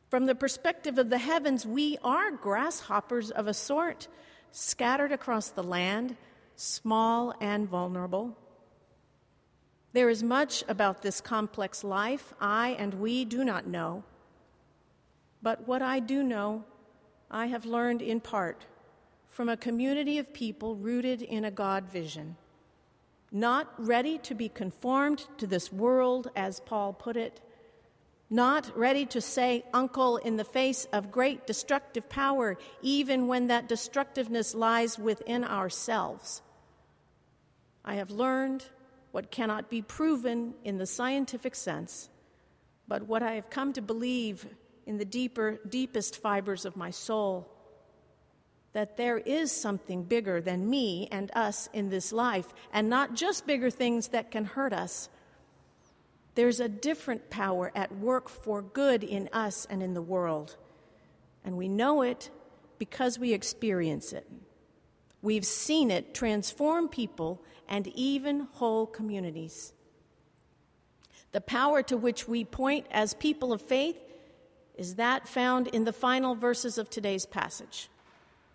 From 0.09 0.25
the 0.25 0.35
perspective 0.35 0.97
of 0.97 1.09
the 1.09 1.17
heavens, 1.17 1.65
we 1.65 1.97
are 2.03 2.31
grasshoppers 2.31 3.29
of 3.29 3.47
a 3.47 3.53
sort, 3.53 4.07
scattered 4.51 5.11
across 5.11 5.49
the 5.49 5.63
land, 5.63 6.15
small 6.55 7.33
and 7.41 7.67
vulnerable. 7.67 8.37
There 9.91 10.09
is 10.09 10.23
much 10.23 10.63
about 10.67 11.01
this 11.01 11.19
complex 11.19 11.83
life 11.83 12.33
I 12.39 12.69
and 12.79 12.93
we 12.95 13.25
do 13.25 13.43
not 13.43 13.67
know. 13.67 14.03
But 15.41 15.67
what 15.67 15.81
I 15.81 15.99
do 15.99 16.23
know, 16.23 16.63
I 17.29 17.47
have 17.47 17.65
learned 17.65 18.01
in 18.01 18.21
part 18.21 18.65
from 19.27 19.49
a 19.49 19.57
community 19.57 20.17
of 20.17 20.33
people 20.33 20.75
rooted 20.75 21.21
in 21.21 21.43
a 21.43 21.51
God 21.51 21.87
vision, 21.89 22.37
not 23.31 23.73
ready 23.77 24.17
to 24.19 24.33
be 24.33 24.49
conformed 24.49 25.27
to 25.37 25.45
this 25.45 25.71
world, 25.71 26.31
as 26.35 26.61
Paul 26.61 26.93
put 26.93 27.17
it, 27.17 27.41
not 28.29 28.77
ready 28.77 29.05
to 29.05 29.21
say 29.21 29.63
uncle 29.73 30.17
in 30.17 30.37
the 30.37 30.43
face 30.43 30.85
of 30.91 31.11
great 31.11 31.47
destructive 31.47 32.09
power, 32.09 32.57
even 32.81 33.27
when 33.27 33.47
that 33.47 33.69
destructiveness 33.69 34.53
lies 34.53 34.99
within 34.99 35.43
ourselves. 35.43 36.41
I 37.85 37.95
have 37.95 38.11
learned 38.11 38.65
what 39.11 39.31
cannot 39.31 39.69
be 39.69 39.81
proven 39.81 40.53
in 40.63 40.77
the 40.77 40.85
scientific 40.85 41.55
sense, 41.55 42.09
but 42.87 43.03
what 43.03 43.23
I 43.23 43.33
have 43.33 43.49
come 43.49 43.71
to 43.73 43.81
believe 43.81 44.45
in 44.85 44.97
the 44.97 45.05
deeper, 45.05 45.59
deepest 45.67 46.21
fibers 46.21 46.65
of 46.65 46.75
my 46.75 46.91
soul 46.91 47.49
that 48.77 48.95
there 48.95 49.17
is 49.17 49.51
something 49.51 50.03
bigger 50.03 50.39
than 50.39 50.69
me 50.69 51.07
and 51.11 51.31
us 51.33 51.67
in 51.73 51.89
this 51.89 52.13
life, 52.13 52.53
and 52.71 52.87
not 52.87 53.15
just 53.15 53.47
bigger 53.47 53.71
things 53.71 54.09
that 54.09 54.29
can 54.29 54.45
hurt 54.45 54.71
us. 54.71 55.09
There's 56.37 56.59
a 56.59 56.69
different 56.69 57.31
power 57.31 57.71
at 57.73 57.97
work 57.97 58.29
for 58.29 58.61
good 58.61 59.03
in 59.03 59.27
us 59.33 59.65
and 59.71 59.81
in 59.81 59.95
the 59.95 60.03
world. 60.03 60.55
And 61.43 61.57
we 61.57 61.67
know 61.67 62.03
it 62.03 62.29
because 62.77 63.17
we 63.17 63.33
experience 63.33 64.13
it. 64.13 64.29
We've 65.23 65.47
seen 65.47 65.89
it 65.89 66.13
transform 66.13 66.89
people 66.89 67.41
and 67.67 67.87
even 67.87 68.49
whole 68.51 68.85
communities. 68.85 69.73
The 71.31 71.41
power 71.41 71.81
to 71.81 71.97
which 71.97 72.27
we 72.27 72.45
point 72.45 72.85
as 72.91 73.15
people 73.15 73.51
of 73.51 73.59
faith 73.59 73.97
is 74.75 74.93
that 74.93 75.27
found 75.27 75.65
in 75.69 75.85
the 75.85 75.91
final 75.91 76.35
verses 76.35 76.77
of 76.77 76.87
today's 76.87 77.25
passage 77.25 77.89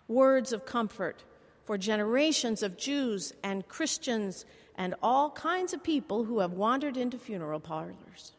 words 0.07 0.53
of 0.53 0.65
comfort 0.65 1.25
for 1.65 1.77
generations 1.77 2.63
of 2.63 2.77
Jews 2.77 3.33
and 3.43 3.67
Christians 3.67 4.45
and 4.75 4.95
all 5.01 5.29
kinds 5.29 5.73
of 5.73 5.83
people 5.83 6.23
who 6.23 6.39
have 6.39 6.53
wandered 6.53 6.97
into 6.97 7.17
funeral 7.17 7.59
parlors. 7.59 8.31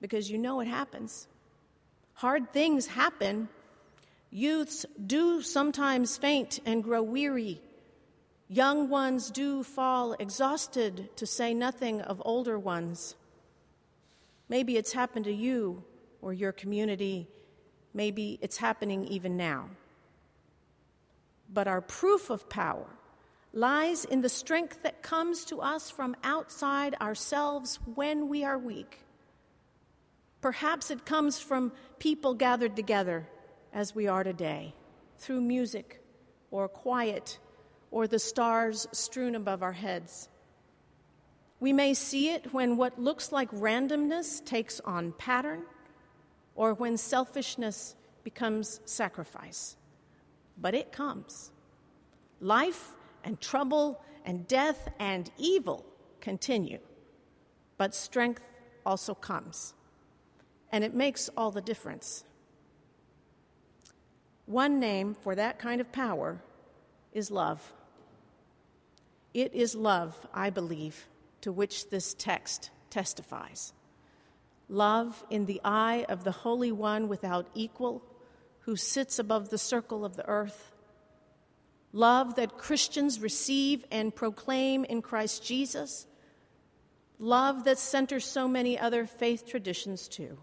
Because 0.00 0.30
you 0.30 0.38
know 0.38 0.60
it 0.60 0.66
happens. 0.66 1.28
Hard 2.14 2.52
things 2.52 2.86
happen. 2.86 3.48
Youths 4.30 4.84
do 5.06 5.42
sometimes 5.42 6.16
faint 6.16 6.58
and 6.66 6.82
grow 6.82 7.02
weary 7.02 7.60
Young 8.52 8.90
ones 8.90 9.30
do 9.30 9.62
fall 9.62 10.12
exhausted, 10.18 11.08
to 11.16 11.24
say 11.24 11.54
nothing 11.54 12.02
of 12.02 12.20
older 12.22 12.58
ones. 12.58 13.14
Maybe 14.50 14.76
it's 14.76 14.92
happened 14.92 15.24
to 15.24 15.32
you 15.32 15.82
or 16.20 16.34
your 16.34 16.52
community. 16.52 17.28
Maybe 17.94 18.38
it's 18.42 18.58
happening 18.58 19.06
even 19.06 19.38
now. 19.38 19.70
But 21.50 21.66
our 21.66 21.80
proof 21.80 22.28
of 22.28 22.46
power 22.50 22.84
lies 23.52 24.04
in 24.04 24.20
the 24.22 24.28
strength 24.28 24.82
that 24.82 25.02
comes 25.02 25.44
to 25.46 25.60
us 25.60 25.90
from 25.90 26.16
outside 26.24 26.94
ourselves 27.00 27.78
when 27.94 28.28
we 28.28 28.44
are 28.44 28.58
weak. 28.58 29.00
Perhaps 30.40 30.90
it 30.90 31.04
comes 31.04 31.38
from 31.38 31.72
people 31.98 32.34
gathered 32.34 32.74
together 32.74 33.28
as 33.72 33.94
we 33.94 34.08
are 34.08 34.24
today, 34.24 34.74
through 35.18 35.40
music 35.40 36.02
or 36.50 36.68
quiet 36.68 37.38
or 37.90 38.06
the 38.06 38.18
stars 38.18 38.88
strewn 38.92 39.34
above 39.34 39.62
our 39.62 39.72
heads. 39.72 40.28
We 41.60 41.72
may 41.72 41.94
see 41.94 42.30
it 42.30 42.52
when 42.52 42.76
what 42.76 42.98
looks 42.98 43.30
like 43.30 43.50
randomness 43.52 44.44
takes 44.44 44.80
on 44.80 45.12
pattern, 45.12 45.62
or 46.54 46.74
when 46.74 46.96
selfishness 46.96 47.94
becomes 48.24 48.80
sacrifice. 48.84 49.76
But 50.58 50.74
it 50.74 50.90
comes. 50.90 51.52
Life 52.40 52.92
and 53.24 53.40
trouble 53.40 54.02
and 54.24 54.46
death 54.46 54.88
and 54.98 55.30
evil 55.38 55.84
continue, 56.20 56.78
but 57.76 57.94
strength 57.94 58.42
also 58.84 59.14
comes. 59.14 59.74
And 60.70 60.84
it 60.84 60.94
makes 60.94 61.28
all 61.36 61.50
the 61.50 61.60
difference. 61.60 62.24
One 64.46 64.80
name 64.80 65.14
for 65.14 65.34
that 65.34 65.58
kind 65.58 65.80
of 65.80 65.92
power 65.92 66.42
is 67.12 67.30
love. 67.30 67.72
It 69.34 69.54
is 69.54 69.74
love, 69.74 70.26
I 70.34 70.50
believe, 70.50 71.08
to 71.42 71.52
which 71.52 71.90
this 71.90 72.14
text 72.14 72.70
testifies. 72.90 73.72
Love 74.68 75.24
in 75.30 75.46
the 75.46 75.60
eye 75.64 76.06
of 76.08 76.24
the 76.24 76.32
Holy 76.32 76.72
One 76.72 77.08
without 77.08 77.46
equal, 77.54 78.02
who 78.60 78.76
sits 78.76 79.18
above 79.18 79.50
the 79.50 79.58
circle 79.58 80.04
of 80.04 80.16
the 80.16 80.26
earth. 80.26 80.71
Love 81.92 82.36
that 82.36 82.56
Christians 82.56 83.20
receive 83.20 83.84
and 83.90 84.14
proclaim 84.14 84.84
in 84.84 85.02
Christ 85.02 85.44
Jesus. 85.44 86.06
Love 87.18 87.64
that 87.64 87.78
centers 87.78 88.24
so 88.24 88.48
many 88.48 88.78
other 88.78 89.04
faith 89.06 89.46
traditions 89.46 90.08
too. 90.08 90.38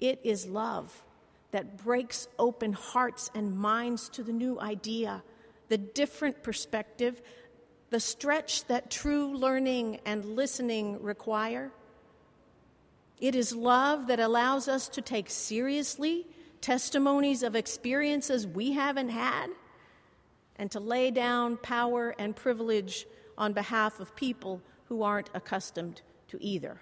It 0.00 0.20
is 0.24 0.46
love 0.46 1.04
that 1.50 1.76
breaks 1.76 2.26
open 2.38 2.72
hearts 2.72 3.30
and 3.34 3.56
minds 3.56 4.08
to 4.10 4.22
the 4.22 4.32
new 4.32 4.58
idea, 4.58 5.22
the 5.68 5.78
different 5.78 6.42
perspective, 6.42 7.20
the 7.90 8.00
stretch 8.00 8.64
that 8.66 8.90
true 8.90 9.36
learning 9.36 10.00
and 10.06 10.24
listening 10.24 11.02
require. 11.02 11.70
It 13.20 13.34
is 13.34 13.54
love 13.54 14.08
that 14.08 14.20
allows 14.20 14.68
us 14.68 14.88
to 14.88 15.02
take 15.02 15.30
seriously 15.30 16.26
testimonies 16.60 17.42
of 17.42 17.54
experiences 17.54 18.46
we 18.46 18.72
haven't 18.72 19.10
had 19.10 19.48
and 20.56 20.70
to 20.70 20.80
lay 20.80 21.10
down 21.10 21.56
power 21.58 22.14
and 22.18 22.34
privilege 22.34 23.06
on 23.38 23.52
behalf 23.52 24.00
of 24.00 24.16
people 24.16 24.62
who 24.86 25.02
aren't 25.02 25.30
accustomed 25.34 26.02
to 26.28 26.42
either. 26.42 26.80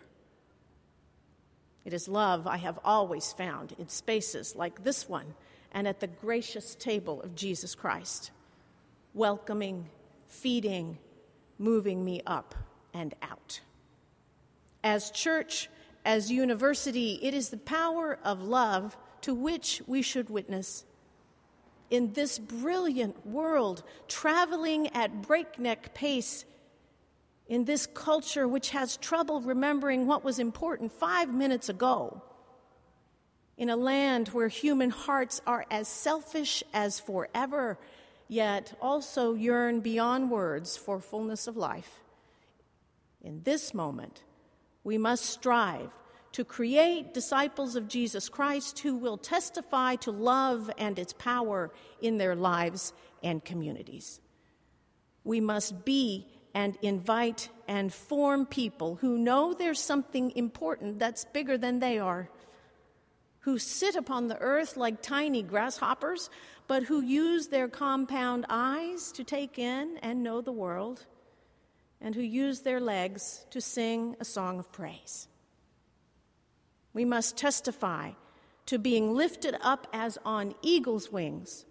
It 1.85 1.93
is 1.93 2.09
love 2.09 2.47
I 2.47 2.57
have 2.57 2.79
always 2.85 3.33
found 3.33 3.75
in 3.79 3.89
spaces 3.89 4.57
like 4.57 4.85
this 4.85 5.09
one 5.09 5.35
and 5.73 5.87
at 5.87 6.01
the 6.01 6.07
gracious 6.07 6.75
table 6.75 7.21
of 7.23 7.35
Jesus 7.35 7.75
Christ, 7.75 8.31
welcoming, 9.13 9.91
feeding, 10.27 10.99
moving 11.59 12.05
me 12.05 12.23
up 12.27 12.55
and 12.95 13.15
out. 13.23 13.61
As 14.83 15.11
church, 15.11 15.69
as 16.05 16.31
university, 16.31 17.19
it 17.23 17.35
is 17.35 17.49
the 17.49 17.57
power 17.57 18.19
of 18.23 18.43
love 18.43 18.97
to 19.23 19.35
which 19.35 19.83
we 19.87 20.01
should 20.01 20.31
witness. 20.31 20.85
In 21.91 22.13
this 22.13 22.39
brilliant 22.39 23.27
world, 23.27 23.83
traveling 24.09 24.89
at 24.89 25.23
breakneck 25.23 25.95
pace, 25.95 26.45
in 27.47 27.65
this 27.65 27.87
culture 27.87 28.49
which 28.49 28.71
has 28.71 28.97
trouble 28.97 29.41
remembering 29.41 30.07
what 30.07 30.25
was 30.25 30.39
important 30.39 30.93
five 30.93 31.33
minutes 31.33 31.69
ago, 31.69 32.23
in 33.57 33.71
a 33.71 33.77
land 33.77 34.29
where 34.29 34.49
human 34.49 34.91
hearts 34.91 35.41
are 35.47 35.65
as 35.71 35.87
selfish 35.87 36.65
as 36.73 36.99
forever, 36.99 37.79
yet 38.27 38.77
also 38.81 39.35
yearn 39.35 39.81
beyond 39.81 40.31
words 40.31 40.77
for 40.77 40.99
fullness 40.99 41.47
of 41.47 41.57
life. 41.57 42.01
In 43.23 43.43
this 43.45 43.73
moment, 43.73 44.23
we 44.83 44.99
must 44.99 45.25
strive 45.25 45.91
to 46.35 46.45
create 46.45 47.15
disciples 47.15 47.77
of 47.77 47.87
Jesus 47.87 48.29
Christ 48.29 48.81
who 48.81 48.97
will 48.97 49.17
testify 49.17 49.95
to 49.97 50.11
love 50.11 50.69
and 50.79 50.99
its 50.99 51.13
power 51.13 51.73
in 52.03 52.19
their 52.19 52.35
lives 52.35 52.93
and 53.23 53.45
communities. 53.45 54.21
We 55.23 55.41
must 55.41 55.85
be 55.85 56.27
and 56.53 56.77
invite 56.83 57.51
and 57.69 57.95
form 57.95 58.47
people 58.47 58.97
who 58.97 59.17
know 59.17 59.55
there's 59.55 59.79
something 59.79 60.33
important 60.33 60.99
that's 60.99 61.25
bigger 61.25 61.57
than 61.57 61.79
they 61.79 62.01
are, 62.01 62.29
who 63.41 63.57
sit 63.57 63.95
upon 63.95 64.27
the 64.27 64.39
earth 64.39 64.77
like 64.77 65.03
tiny 65.03 65.43
grasshoppers, 65.43 66.31
but 66.67 66.83
who 66.83 67.01
use 67.01 67.47
their 67.47 67.69
compound 67.69 68.45
eyes 68.49 69.13
to 69.13 69.23
take 69.23 69.57
in 69.57 69.99
and 70.03 70.25
know 70.25 70.41
the 70.41 70.51
world, 70.51 71.07
and 72.01 72.13
who 72.17 72.23
use 72.23 72.63
their 72.63 72.81
legs 72.81 73.47
to 73.51 73.61
sing 73.61 74.17
a 74.19 74.25
song 74.25 74.59
of 74.59 74.73
praise. 74.73 75.29
We 76.95 77.05
must 77.05 77.37
testify 77.37 78.13
to 78.67 78.79
being 78.79 79.15
lifted 79.15 79.57
up 79.61 79.87
as 79.93 80.17
on 80.25 80.55
eagle's 80.63 81.13
wings, 81.13 81.67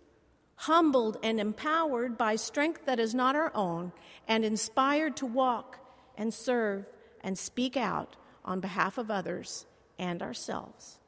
humbled 0.55 1.17
and 1.23 1.39
empowered 1.39 2.17
by 2.17 2.35
strength 2.35 2.85
that 2.85 2.99
is 2.99 3.15
not 3.15 3.35
our 3.35 3.51
own, 3.55 3.93
and 4.27 4.45
inspired 4.45 5.17
to 5.17 5.25
walk 5.25 5.79
and 6.15 6.31
serve 6.31 6.85
and 7.21 7.37
speak 7.37 7.75
out 7.75 8.15
on 8.45 8.59
behalf 8.59 8.97
of 8.99 9.09
others 9.09 9.65
and 9.97 10.21
ourselves. 10.21 10.99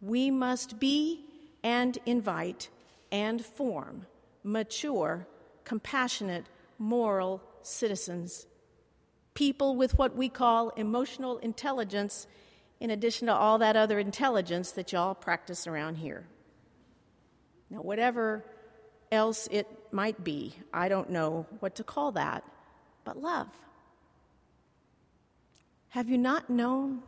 We 0.00 0.30
must 0.30 0.78
be 0.78 1.24
and 1.62 1.98
invite 2.06 2.70
and 3.10 3.44
form 3.44 4.06
mature, 4.44 5.26
compassionate, 5.64 6.46
moral 6.78 7.42
citizens. 7.62 8.46
People 9.34 9.74
with 9.74 9.98
what 9.98 10.14
we 10.14 10.28
call 10.28 10.70
emotional 10.70 11.38
intelligence 11.38 12.26
in 12.80 12.90
addition 12.90 13.26
to 13.26 13.34
all 13.34 13.58
that 13.58 13.76
other 13.76 13.98
intelligence 13.98 14.72
that 14.72 14.92
y'all 14.92 15.14
practice 15.14 15.66
around 15.66 15.96
here. 15.96 16.26
Now, 17.70 17.78
whatever 17.78 18.44
else 19.10 19.48
it 19.50 19.66
might 19.92 20.22
be, 20.22 20.54
I 20.72 20.88
don't 20.88 21.10
know 21.10 21.46
what 21.60 21.76
to 21.76 21.84
call 21.84 22.12
that, 22.12 22.44
but 23.04 23.20
love. 23.20 23.48
Have 25.90 26.08
you 26.08 26.18
not 26.18 26.50
known? 26.50 27.02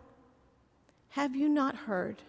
Have 1.10 1.34
you 1.34 1.48
not 1.48 1.76
heard? 1.76 2.22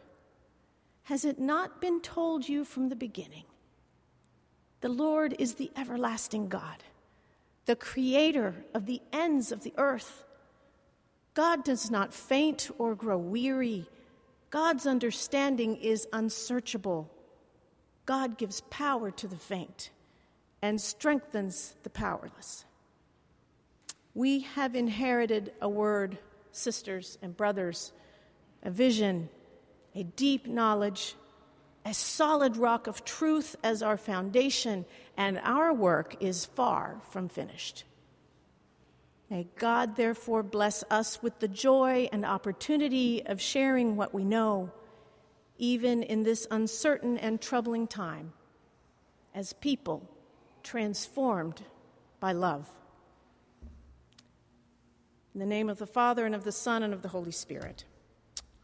Has 1.03 1.25
it 1.25 1.39
not 1.39 1.81
been 1.81 2.01
told 2.01 2.47
you 2.47 2.63
from 2.63 2.89
the 2.89 2.95
beginning? 2.95 3.45
The 4.81 4.89
Lord 4.89 5.35
is 5.39 5.55
the 5.55 5.71
everlasting 5.75 6.47
God, 6.47 6.83
the 7.65 7.75
creator 7.75 8.55
of 8.73 8.85
the 8.85 9.01
ends 9.11 9.51
of 9.51 9.63
the 9.63 9.73
earth. 9.77 10.23
God 11.39 11.63
does 11.63 11.89
not 11.89 12.13
faint 12.13 12.69
or 12.77 12.95
grow 12.95 13.17
weary. 13.17 13.87
God's 14.49 14.85
understanding 14.85 15.77
is 15.77 16.05
unsearchable. 16.11 17.09
God 18.05 18.37
gives 18.37 18.59
power 18.69 19.09
to 19.11 19.25
the 19.25 19.37
faint 19.37 19.89
and 20.61 20.81
strengthens 20.81 21.77
the 21.83 21.89
powerless. 21.89 22.65
We 24.13 24.41
have 24.41 24.75
inherited 24.75 25.53
a 25.61 25.69
word, 25.69 26.17
sisters 26.51 27.17
and 27.21 27.37
brothers, 27.37 27.93
a 28.61 28.69
vision, 28.69 29.29
a 29.95 30.03
deep 30.03 30.45
knowledge, 30.45 31.15
a 31.85 31.93
solid 31.93 32.57
rock 32.57 32.85
of 32.85 33.05
truth 33.05 33.55
as 33.63 33.81
our 33.81 33.95
foundation, 33.95 34.83
and 35.15 35.39
our 35.45 35.73
work 35.73 36.17
is 36.19 36.43
far 36.43 36.99
from 37.09 37.29
finished. 37.29 37.85
May 39.29 39.47
God 39.57 39.95
therefore 39.95 40.41
bless 40.41 40.83
us 40.89 41.21
with 41.21 41.39
the 41.39 41.47
joy 41.47 42.09
and 42.11 42.25
opportunity 42.25 43.23
of 43.25 43.39
sharing 43.39 43.95
what 43.95 44.13
we 44.13 44.23
know, 44.23 44.71
even 45.57 46.01
in 46.01 46.23
this 46.23 46.47
uncertain 46.49 47.17
and 47.17 47.39
troubling 47.39 47.85
time, 47.85 48.33
as 49.35 49.53
people 49.53 50.09
transformed 50.63 51.61
by 52.19 52.31
love. 52.31 52.67
In 55.35 55.39
the 55.39 55.45
name 55.45 55.69
of 55.69 55.77
the 55.77 55.85
Father, 55.85 56.25
and 56.25 56.33
of 56.33 56.43
the 56.43 56.51
Son, 56.51 56.81
and 56.81 56.93
of 56.93 57.03
the 57.03 57.09
Holy 57.09 57.31
Spirit. 57.31 57.85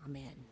Amen. 0.04 0.45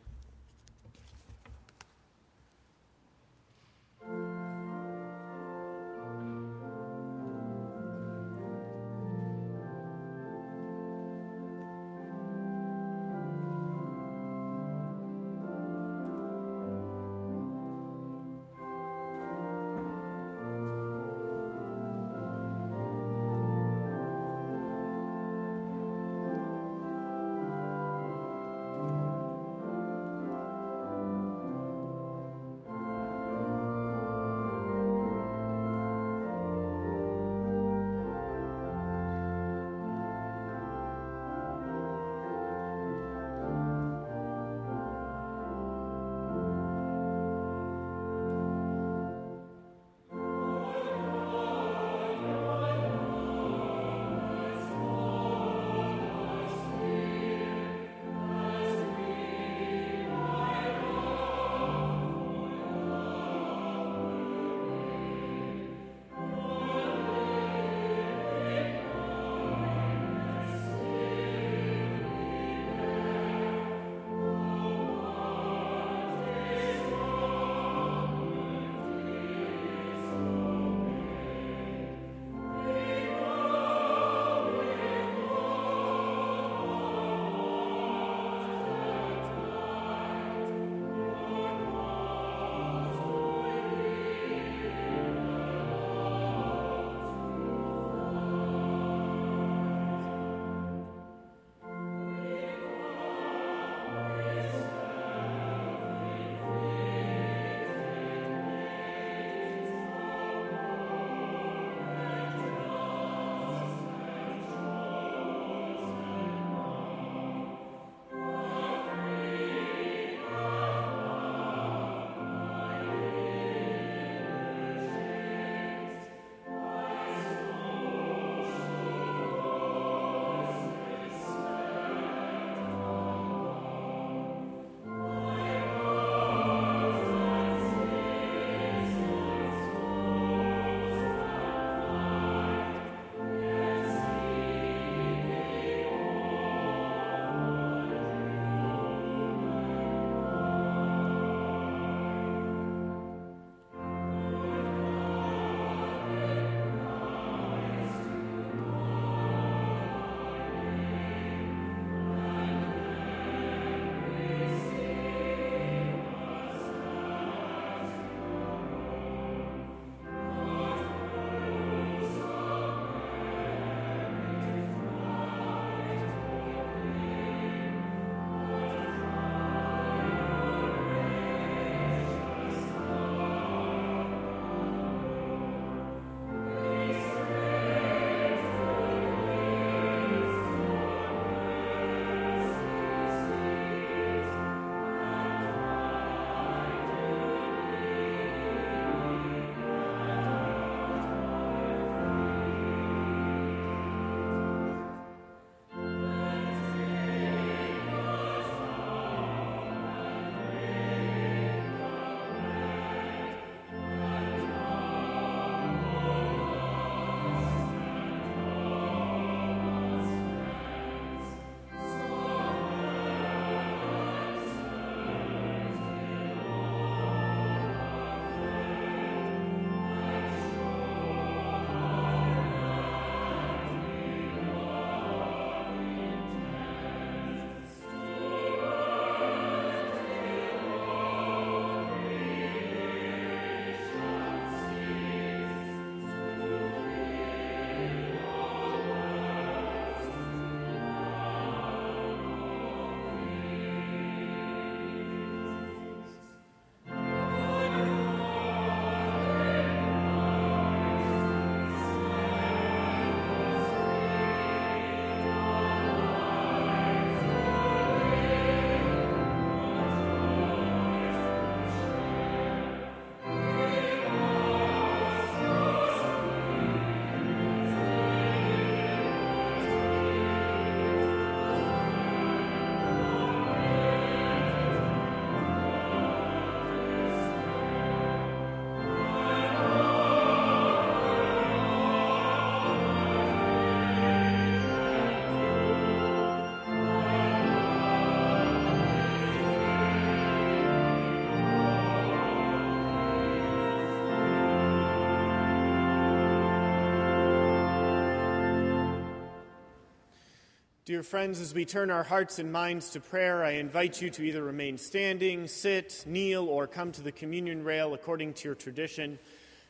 Dear 310.85 311.01
friends, 311.01 311.39
as 311.39 311.53
we 311.53 311.63
turn 311.63 311.89
our 311.89 312.03
hearts 312.03 312.39
and 312.39 312.51
minds 312.51 312.89
to 312.89 312.99
prayer, 312.99 313.41
I 313.41 313.51
invite 313.51 314.01
you 314.01 314.09
to 314.09 314.21
either 314.21 314.43
remain 314.43 314.77
standing, 314.77 315.47
sit, 315.47 316.03
kneel, 316.05 316.49
or 316.49 316.67
come 316.67 316.91
to 316.91 317.01
the 317.01 317.13
communion 317.13 317.63
rail 317.63 317.93
according 317.93 318.33
to 318.33 318.49
your 318.49 318.55
tradition 318.55 319.17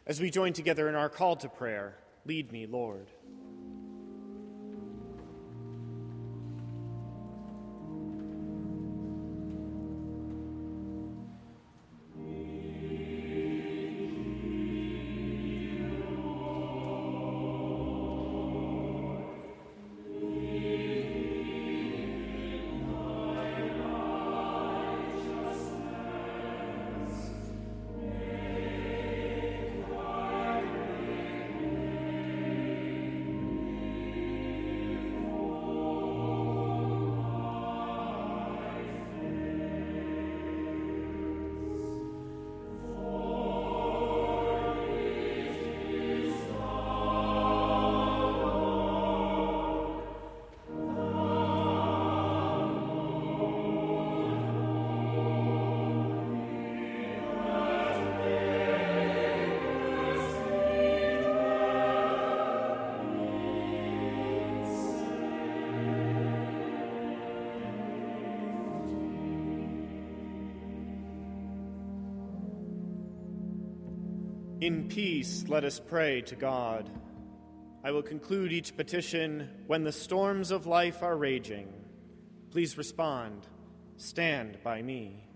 as 0.07 0.20
we 0.20 0.32
join 0.32 0.53
together 0.53 0.89
in 0.89 0.95
our 0.95 1.09
call 1.09 1.36
to 1.36 1.47
prayer. 1.47 1.93
Lead 2.26 2.51
me, 2.51 2.66
Lord. 2.66 3.05
In 74.64 74.88
peace, 74.88 75.43
let 75.49 75.66
us 75.66 75.78
pray 75.78 76.22
to 76.22 76.38
God. 76.38 76.89
I 77.84 77.91
will 77.91 78.01
conclude 78.01 78.53
each 78.53 78.78
petition 78.78 79.49
when 79.68 79.84
the 79.84 79.91
storms 79.91 80.51
of 80.51 80.66
life 80.66 81.03
are 81.03 81.18
raging. 81.18 81.68
Please 82.49 82.78
respond. 82.78 83.45
Stand 83.97 84.57
by 84.64 84.82
me. 84.82 85.28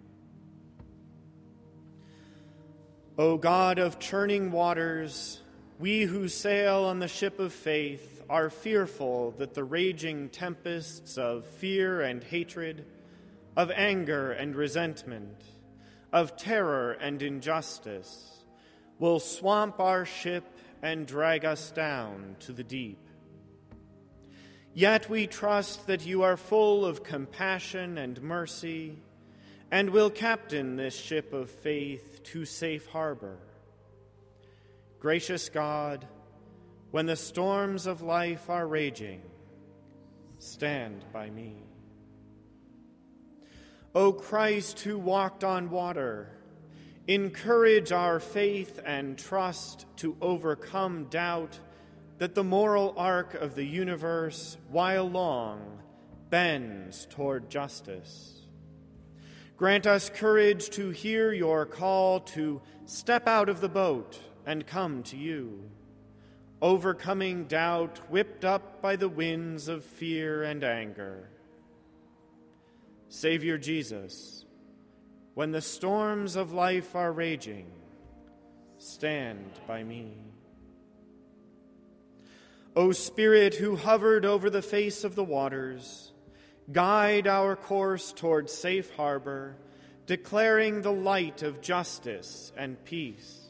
O 3.18 3.36
God 3.36 3.80
of 3.80 4.00
churning 4.00 4.50
waters, 4.50 5.42
we 5.78 6.04
who 6.04 6.30
sail 6.30 6.86
on 6.86 7.00
the 7.00 7.10
ship 7.10 7.38
of 7.38 7.52
faith 7.52 8.24
are 8.30 8.50
fearful 8.50 9.32
that 9.40 9.54
the 9.54 9.66
raging 9.66 10.30
tempests 10.30 11.18
of 11.18 11.46
fear 11.46 12.00
and 12.00 12.24
hatred, 12.24 12.86
of 13.58 13.72
anger 13.72 14.32
and 14.32 14.56
resentment, 14.56 15.44
of 16.14 16.38
terror 16.38 16.94
and 16.94 17.22
injustice, 17.22 18.37
will 19.00 19.20
swamp 19.20 19.80
our 19.80 20.06
ship 20.06 20.44
and 20.82 21.06
drag 21.06 21.46
us 21.46 21.72
down 21.72 22.36
to 22.40 22.52
the 22.52 22.64
deep. 22.64 23.00
Yet 24.74 25.10
we 25.10 25.26
trust 25.26 25.88
that 25.88 26.06
you 26.06 26.24
are 26.24 26.38
full 26.38 26.86
of 26.86 27.04
compassion 27.04 27.98
and 27.98 28.22
mercy 28.22 29.00
and 29.72 29.90
will 29.90 30.10
captain 30.10 30.76
this 30.76 30.96
ship 30.96 31.34
of 31.34 31.50
faith 31.50 32.22
to 32.26 32.46
safe 32.46 32.86
harbor. 32.88 33.38
Gracious 35.00 35.50
God, 35.50 36.08
when 36.92 37.06
the 37.06 37.16
storms 37.16 37.86
of 37.86 38.02
life 38.02 38.50
are 38.50 38.68
raging, 38.68 39.22
stand 40.40 41.04
by 41.12 41.30
me. 41.30 41.56
O 43.96 44.14
Christ, 44.14 44.82
who 44.82 44.98
walked 44.98 45.44
on 45.44 45.70
water, 45.70 46.37
Encourage 47.08 47.94
our 47.94 48.20
faith 48.20 48.82
and 48.86 49.18
trust 49.18 49.86
to 49.96 50.18
overcome 50.20 51.06
doubt 51.06 51.58
that 52.18 52.36
the 52.36 52.44
moral 52.44 52.94
arc 52.98 53.34
of 53.34 53.56
the 53.56 53.64
universe, 53.64 54.58
while 54.70 55.10
long, 55.10 55.82
bends 56.30 57.06
toward 57.06 57.50
justice. 57.50 58.42
Grant 59.56 59.88
us 59.88 60.10
courage 60.10 60.70
to 60.72 60.90
hear 60.90 61.32
your 61.32 61.66
call 61.66 62.20
to 62.20 62.62
step 62.86 63.26
out 63.26 63.48
of 63.48 63.62
the 63.62 63.70
boat 63.70 64.20
and 64.46 64.68
come 64.68 65.02
to 65.04 65.16
you, 65.16 65.70
overcoming 66.62 67.46
doubt 67.46 68.00
whipped 68.10 68.44
up 68.44 68.82
by 68.82 68.98
the 68.98 69.10
winds 69.10 69.70
of 69.70 69.86
fear 69.86 70.44
and 70.44 70.64
anger. 70.64 71.30
Savior 73.08 73.58
Jesus, 73.58 74.44
when 75.38 75.52
the 75.52 75.62
storms 75.62 76.36
of 76.36 76.52
life 76.52 76.96
are 76.96 77.14
raging, 77.14 77.68
stand 78.80 79.52
by 79.68 79.84
me. 79.84 80.18
O 82.76 82.92
Spirit 82.92 83.54
who 83.54 83.76
hovered 83.76 84.26
over 84.26 84.50
the 84.50 84.64
face 84.64 85.04
of 85.04 85.14
the 85.14 85.24
waters, 85.24 86.12
guide 86.72 87.28
our 87.28 87.56
course 87.56 88.12
toward 88.14 88.50
safe 88.50 88.90
harbor, 88.96 89.56
declaring 90.08 90.82
the 90.82 90.92
light 90.92 91.44
of 91.44 91.62
justice 91.62 92.52
and 92.58 92.84
peace. 92.84 93.42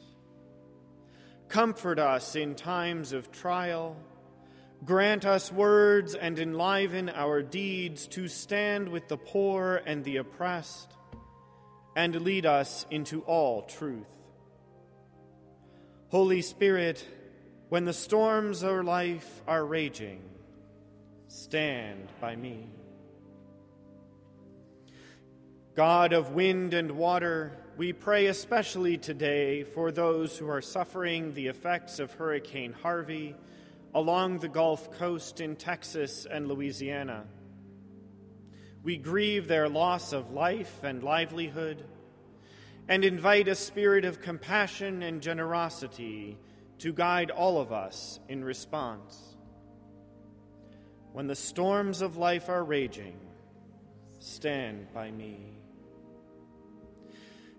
Comfort 1.47 1.99
us 1.99 2.35
in 2.35 2.55
times 2.55 3.13
of 3.13 3.31
trial. 3.31 3.95
Grant 4.83 5.23
us 5.23 5.53
words 5.53 6.15
and 6.15 6.37
enliven 6.37 7.07
our 7.07 7.41
deeds 7.41 8.07
to 8.07 8.27
stand 8.27 8.89
with 8.89 9.07
the 9.07 9.15
poor 9.15 9.81
and 9.85 10.03
the 10.03 10.17
oppressed 10.17 10.96
and 11.97 12.21
lead 12.21 12.45
us 12.45 12.85
into 12.91 13.21
all 13.21 13.63
truth. 13.63 14.05
Holy 16.09 16.43
Spirit, 16.43 17.03
when 17.69 17.85
the 17.85 17.91
storms 17.91 18.61
of 18.61 18.85
life 18.85 19.41
are 19.47 19.65
raging, 19.65 20.21
stand 21.27 22.07
by 22.21 22.35
me. 22.35 22.69
God 25.73 26.13
of 26.13 26.33
wind 26.33 26.75
and 26.75 26.91
water, 26.91 27.57
we 27.77 27.93
pray 27.93 28.27
especially 28.27 28.99
today 28.99 29.63
for 29.63 29.91
those 29.91 30.37
who 30.37 30.47
are 30.47 30.61
suffering 30.61 31.33
the 31.33 31.47
effects 31.47 31.97
of 31.97 32.13
Hurricane 32.13 32.75
Harvey 32.83 33.35
along 33.95 34.37
the 34.37 34.49
Gulf 34.49 34.91
Coast 34.99 35.41
in 35.41 35.55
Texas 35.55 36.27
and 36.29 36.47
Louisiana. 36.47 37.25
We 38.87 38.95
grieve 38.95 39.49
their 39.49 39.67
loss 39.67 40.13
of 40.13 40.31
life 40.31 40.81
and 40.81 41.03
livelihood 41.03 41.83
and 42.87 43.03
invite 43.03 43.49
a 43.49 43.53
spirit 43.55 44.05
of 44.05 44.21
compassion 44.21 45.03
and 45.03 45.21
generosity 45.21 46.37
to 46.77 46.93
guide 46.93 47.29
all 47.29 47.59
of 47.59 47.73
us 47.73 48.21
in 48.29 48.45
response. 48.45 49.35
When 51.11 51.27
the 51.27 51.35
storms 51.35 52.01
of 52.01 52.15
life 52.15 52.47
are 52.47 52.63
raging, 52.63 53.19
stand 54.19 54.93
by 54.93 55.11
me. 55.11 55.59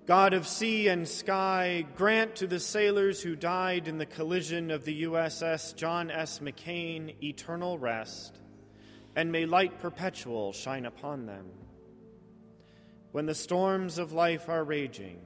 God 0.07 0.33
of 0.33 0.49
sea 0.49 0.89
and 0.89 1.07
sky, 1.07 1.85
grant 1.95 2.37
to 2.37 2.47
the 2.47 2.59
sailors 2.59 3.23
who 3.23 3.37
died 3.37 3.87
in 3.87 3.99
the 3.99 4.07
collision 4.07 4.71
of 4.71 4.87
the 4.87 5.03
USS 5.03 5.77
John 5.77 6.11
S. 6.11 6.39
McCain 6.39 7.23
eternal 7.23 7.79
rest 7.79 8.41
and 9.19 9.33
may 9.33 9.47
light 9.47 9.81
perpetual 9.81 10.53
shine 10.53 10.87
upon 10.87 11.27
them. 11.27 11.45
When 13.11 13.27
the 13.27 13.35
storms 13.35 13.99
of 13.99 14.13
life 14.13 14.49
are 14.49 14.63
raging, 14.63 15.19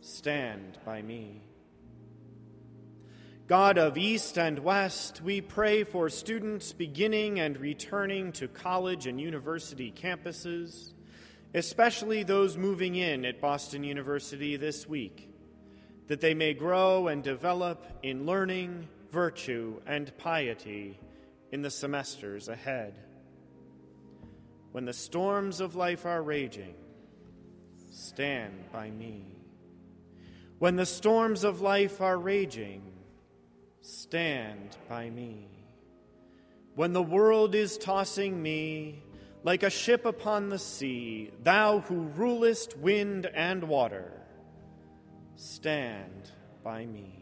stand 0.00 0.78
by 0.84 1.02
me. 1.02 1.42
God 3.48 3.78
of 3.78 3.98
East 3.98 4.38
and 4.38 4.60
West, 4.60 5.20
we 5.22 5.40
pray 5.40 5.82
for 5.82 6.08
students 6.08 6.72
beginning 6.72 7.40
and 7.40 7.58
returning 7.58 8.30
to 8.34 8.46
college 8.46 9.08
and 9.08 9.20
university 9.20 9.92
campuses, 9.92 10.92
especially 11.52 12.22
those 12.22 12.56
moving 12.56 12.94
in 12.94 13.24
at 13.24 13.40
Boston 13.40 13.82
University 13.82 14.54
this 14.54 14.88
week, 14.88 15.28
that 16.06 16.20
they 16.20 16.32
may 16.32 16.54
grow 16.54 17.08
and 17.08 17.24
develop 17.24 17.84
in 18.04 18.24
learning, 18.24 18.86
virtue, 19.10 19.80
and 19.84 20.16
piety 20.16 21.00
in 21.52 21.62
the 21.62 21.70
semesters 21.70 22.48
ahead. 22.48 22.94
When 24.72 24.84
the 24.84 24.92
storms 24.92 25.60
of 25.60 25.76
life 25.76 26.04
are 26.04 26.22
raging, 26.22 26.74
stand 27.92 28.70
by 28.72 28.90
me. 28.90 29.24
When 30.58 30.76
the 30.76 30.86
storms 30.86 31.44
of 31.44 31.60
life 31.60 32.00
are 32.00 32.18
raging, 32.18 32.82
stand 33.82 34.76
by 34.88 35.10
me. 35.10 35.48
When 36.74 36.92
the 36.92 37.02
world 37.02 37.54
is 37.54 37.78
tossing 37.78 38.42
me 38.42 39.02
like 39.44 39.62
a 39.62 39.70
ship 39.70 40.06
upon 40.06 40.48
the 40.48 40.58
sea, 40.58 41.30
thou 41.42 41.80
who 41.80 42.08
rulest 42.16 42.76
wind 42.78 43.26
and 43.26 43.64
water, 43.64 44.10
stand 45.36 46.30
by 46.64 46.86
me. 46.86 47.13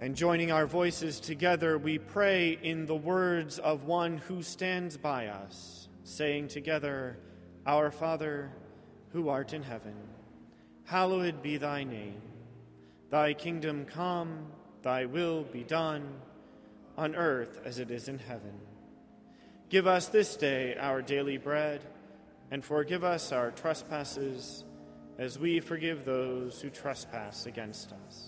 And 0.00 0.14
joining 0.14 0.52
our 0.52 0.66
voices 0.66 1.18
together, 1.18 1.76
we 1.76 1.98
pray 1.98 2.56
in 2.62 2.86
the 2.86 2.94
words 2.94 3.58
of 3.58 3.82
one 3.82 4.18
who 4.18 4.44
stands 4.44 4.96
by 4.96 5.26
us, 5.26 5.88
saying 6.04 6.48
together, 6.48 7.18
Our 7.66 7.90
Father, 7.90 8.52
who 9.12 9.28
art 9.28 9.52
in 9.52 9.64
heaven, 9.64 9.96
hallowed 10.84 11.42
be 11.42 11.56
thy 11.56 11.82
name. 11.82 12.22
Thy 13.10 13.34
kingdom 13.34 13.86
come, 13.86 14.46
thy 14.82 15.06
will 15.06 15.42
be 15.42 15.64
done, 15.64 16.06
on 16.96 17.16
earth 17.16 17.60
as 17.64 17.80
it 17.80 17.90
is 17.90 18.06
in 18.06 18.20
heaven. 18.20 18.54
Give 19.68 19.88
us 19.88 20.06
this 20.06 20.36
day 20.36 20.76
our 20.78 21.02
daily 21.02 21.38
bread, 21.38 21.82
and 22.52 22.64
forgive 22.64 23.02
us 23.02 23.32
our 23.32 23.50
trespasses, 23.50 24.64
as 25.18 25.40
we 25.40 25.58
forgive 25.58 26.04
those 26.04 26.60
who 26.60 26.70
trespass 26.70 27.46
against 27.46 27.92
us 28.06 28.27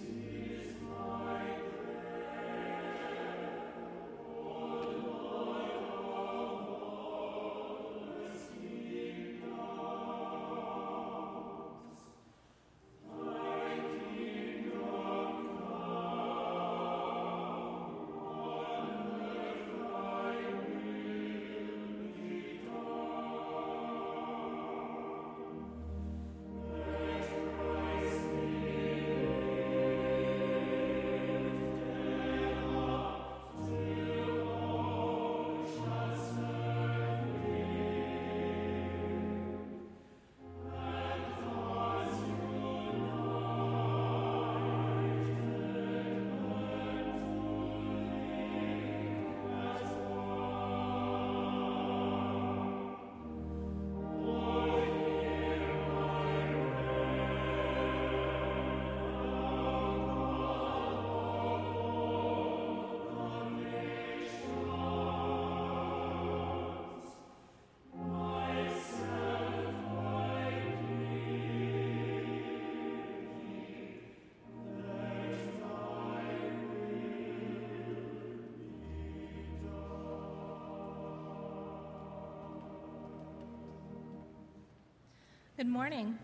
Good 85.61 85.69
morning. 85.69 86.17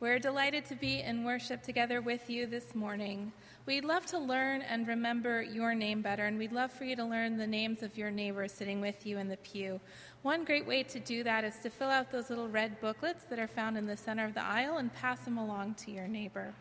We're 0.00 0.18
delighted 0.18 0.64
to 0.64 0.74
be 0.74 1.02
in 1.02 1.22
worship 1.22 1.62
together 1.62 2.00
with 2.00 2.28
you 2.28 2.48
this 2.48 2.74
morning. 2.74 3.32
We'd 3.64 3.84
love 3.84 4.06
to 4.06 4.18
learn 4.18 4.62
and 4.62 4.88
remember 4.88 5.40
your 5.40 5.72
name 5.72 6.02
better, 6.02 6.24
and 6.24 6.36
we'd 6.36 6.50
love 6.50 6.72
for 6.72 6.82
you 6.82 6.96
to 6.96 7.04
learn 7.04 7.36
the 7.36 7.46
names 7.46 7.84
of 7.84 7.96
your 7.96 8.10
neighbors 8.10 8.50
sitting 8.50 8.80
with 8.80 9.06
you 9.06 9.18
in 9.18 9.28
the 9.28 9.36
pew. 9.36 9.80
One 10.22 10.44
great 10.44 10.66
way 10.66 10.82
to 10.82 10.98
do 10.98 11.22
that 11.22 11.44
is 11.44 11.58
to 11.58 11.70
fill 11.70 11.90
out 11.90 12.10
those 12.10 12.28
little 12.28 12.48
red 12.48 12.80
booklets 12.80 13.26
that 13.26 13.38
are 13.38 13.46
found 13.46 13.78
in 13.78 13.86
the 13.86 13.96
center 13.96 14.24
of 14.24 14.34
the 14.34 14.44
aisle 14.44 14.78
and 14.78 14.92
pass 14.92 15.20
them 15.20 15.38
along 15.38 15.74
to 15.74 15.92
your 15.92 16.08
neighbor. 16.08 16.52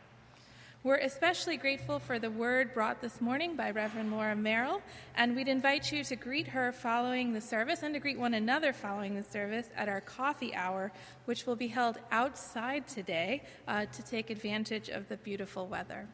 We're 0.81 0.95
especially 0.95 1.57
grateful 1.57 1.99
for 1.99 2.19
the 2.19 2.31
word 2.31 2.73
brought 2.73 3.01
this 3.01 3.19
morning 3.19 3.57
by 3.57 3.71
Reverend 3.71 4.13
Laura 4.13 4.33
Merrill, 4.33 4.81
and 5.13 5.35
we'd 5.35 5.49
invite 5.49 5.91
you 5.91 6.05
to 6.05 6.15
greet 6.15 6.47
her 6.47 6.71
following 6.71 7.33
the 7.33 7.41
service 7.41 7.83
and 7.83 7.93
to 7.95 7.99
greet 7.99 8.17
one 8.17 8.33
another 8.33 8.71
following 8.71 9.13
the 9.13 9.23
service 9.23 9.67
at 9.75 9.89
our 9.89 9.99
coffee 9.99 10.55
hour, 10.55 10.93
which 11.25 11.45
will 11.45 11.57
be 11.57 11.67
held 11.67 11.97
outside 12.11 12.87
today 12.87 13.43
uh, 13.67 13.87
to 13.87 14.01
take 14.03 14.29
advantage 14.29 14.87
of 14.87 15.09
the 15.09 15.17
beautiful 15.17 15.67
weather. 15.67 16.07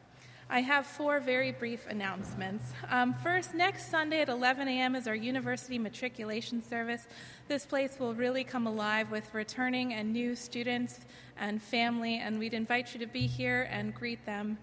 I 0.48 0.60
have 0.60 0.86
four 0.86 1.18
very 1.18 1.50
brief 1.50 1.88
announcements. 1.88 2.72
Um, 2.88 3.14
first, 3.14 3.52
next 3.52 3.90
Sunday 3.90 4.20
at 4.20 4.28
11 4.28 4.68
a.m. 4.68 4.94
is 4.94 5.08
our 5.08 5.14
university 5.14 5.76
matriculation 5.76 6.62
service. 6.62 7.08
This 7.48 7.66
place 7.66 7.98
will 7.98 8.14
really 8.14 8.44
come 8.44 8.68
alive 8.68 9.10
with 9.10 9.34
returning 9.34 9.92
and 9.92 10.12
new 10.12 10.36
students 10.36 11.00
and 11.36 11.60
family, 11.60 12.18
and 12.18 12.38
we'd 12.38 12.54
invite 12.54 12.94
you 12.94 13.00
to 13.00 13.08
be 13.08 13.26
here 13.26 13.68
and 13.72 13.92
greet 13.92 14.24
them. 14.24 14.56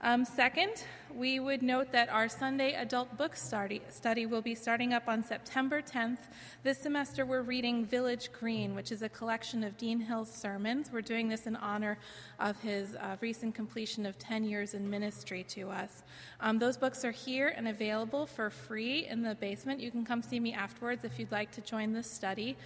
Um, 0.00 0.24
second, 0.24 0.84
we 1.14 1.40
would 1.40 1.62
note 1.62 1.92
that 1.92 2.08
our 2.08 2.28
Sunday 2.28 2.74
adult 2.74 3.16
book 3.16 3.36
study, 3.36 4.26
will 4.26 4.42
be 4.42 4.54
starting 4.54 4.92
up 4.92 5.08
on 5.08 5.22
September 5.22 5.80
10th. 5.80 6.18
This 6.62 6.78
semester, 6.78 7.24
we're 7.24 7.42
reading 7.42 7.84
Village 7.84 8.30
Green, 8.32 8.74
which 8.74 8.92
is 8.92 9.02
a 9.02 9.08
collection 9.08 9.64
of 9.64 9.76
Dean 9.76 10.00
Hill's 10.00 10.30
sermons. 10.30 10.90
We're 10.92 11.00
doing 11.00 11.28
this 11.28 11.46
in 11.46 11.56
honor 11.56 11.98
of 12.38 12.60
his 12.60 12.94
uh, 12.96 13.16
recent 13.20 13.54
completion 13.54 14.06
of 14.06 14.18
10 14.18 14.44
years 14.44 14.74
in 14.74 14.88
ministry 14.88 15.44
to 15.50 15.70
us. 15.70 16.02
Um, 16.40 16.58
those 16.58 16.76
books 16.76 17.04
are 17.04 17.12
here 17.12 17.52
and 17.56 17.68
available 17.68 18.26
for 18.26 18.50
free 18.50 19.06
in 19.06 19.22
the 19.22 19.34
basement. 19.34 19.80
You 19.80 19.90
can 19.90 20.04
come 20.04 20.22
see 20.22 20.40
me 20.40 20.52
afterwards 20.52 21.04
if 21.04 21.18
you'd 21.18 21.32
like 21.32 21.50
to 21.52 21.60
join 21.60 21.92
this 21.92 22.10
study. 22.10 22.56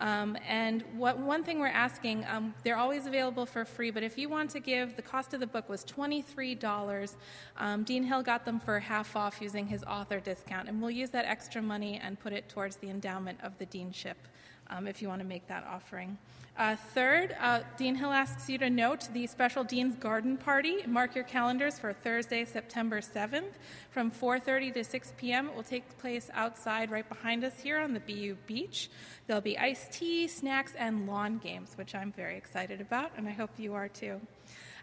Um, 0.00 0.38
and 0.46 0.84
what, 0.96 1.18
one 1.18 1.42
thing 1.42 1.58
we're 1.58 1.66
asking, 1.66 2.24
um, 2.30 2.54
they're 2.62 2.76
always 2.76 3.06
available 3.06 3.46
for 3.46 3.64
free, 3.64 3.90
but 3.90 4.02
if 4.02 4.16
you 4.16 4.28
want 4.28 4.50
to 4.50 4.60
give, 4.60 4.94
the 4.94 5.02
cost 5.02 5.34
of 5.34 5.40
the 5.40 5.46
book 5.46 5.68
was 5.68 5.84
$23. 5.84 7.16
Um, 7.56 7.84
Dean 7.98 8.06
Hill 8.06 8.22
got 8.22 8.44
them 8.44 8.60
for 8.60 8.78
half 8.78 9.16
off 9.16 9.42
using 9.42 9.66
his 9.66 9.82
author 9.82 10.20
discount, 10.20 10.68
and 10.68 10.80
we'll 10.80 10.88
use 10.88 11.10
that 11.10 11.24
extra 11.24 11.60
money 11.60 12.00
and 12.00 12.16
put 12.16 12.32
it 12.32 12.48
towards 12.48 12.76
the 12.76 12.88
endowment 12.88 13.40
of 13.42 13.58
the 13.58 13.66
deanship 13.66 14.14
um, 14.70 14.86
if 14.86 15.02
you 15.02 15.08
want 15.08 15.20
to 15.20 15.26
make 15.26 15.48
that 15.48 15.64
offering. 15.68 16.16
Uh, 16.56 16.76
third, 16.94 17.34
uh, 17.40 17.58
Dean 17.76 17.96
Hill 17.96 18.12
asks 18.12 18.48
you 18.48 18.56
to 18.58 18.70
note 18.70 19.08
the 19.12 19.26
special 19.26 19.64
Dean's 19.64 19.96
Garden 19.96 20.36
Party. 20.36 20.76
Mark 20.86 21.16
your 21.16 21.24
calendars 21.24 21.80
for 21.80 21.92
Thursday, 21.92 22.44
September 22.44 23.00
7th 23.00 23.54
from 23.90 24.12
4.30 24.12 24.74
to 24.74 24.84
6 24.84 25.14
p.m. 25.16 25.48
It 25.48 25.56
will 25.56 25.64
take 25.64 25.98
place 25.98 26.30
outside 26.34 26.92
right 26.92 27.08
behind 27.08 27.42
us 27.42 27.58
here 27.60 27.80
on 27.80 27.94
the 27.94 28.00
BU 28.00 28.36
beach. 28.46 28.90
There'll 29.26 29.42
be 29.42 29.58
iced 29.58 29.90
tea, 29.90 30.28
snacks, 30.28 30.74
and 30.78 31.08
lawn 31.08 31.38
games, 31.38 31.72
which 31.74 31.96
I'm 31.96 32.12
very 32.12 32.36
excited 32.36 32.80
about, 32.80 33.10
and 33.16 33.26
I 33.26 33.32
hope 33.32 33.50
you 33.58 33.74
are 33.74 33.88
too. 33.88 34.20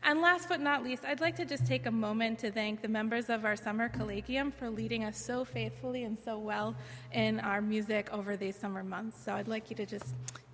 And 0.07 0.21
last 0.21 0.47
but 0.47 0.61
not 0.61 0.83
least, 0.83 1.03
I'd 1.03 1.19
like 1.19 1.35
to 1.37 1.45
just 1.45 1.65
take 1.65 1.87
a 1.87 1.91
moment 1.91 2.37
to 2.39 2.51
thank 2.51 2.83
the 2.83 2.87
members 2.87 3.31
of 3.31 3.43
our 3.43 3.55
summer 3.55 3.89
collegium 3.89 4.51
for 4.51 4.69
leading 4.69 5.03
us 5.03 5.17
so 5.17 5.43
faithfully 5.43 6.03
and 6.03 6.15
so 6.23 6.37
well 6.37 6.75
in 7.11 7.39
our 7.39 7.59
music 7.59 8.13
over 8.13 8.37
these 8.37 8.55
summer 8.55 8.83
months. 8.83 9.19
So 9.25 9.33
I'd 9.33 9.47
like 9.47 9.71
you 9.71 9.75
to 9.77 9.85
just 9.87 10.13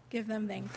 give 0.09 0.25
them 0.25 0.47
thanks. 0.47 0.73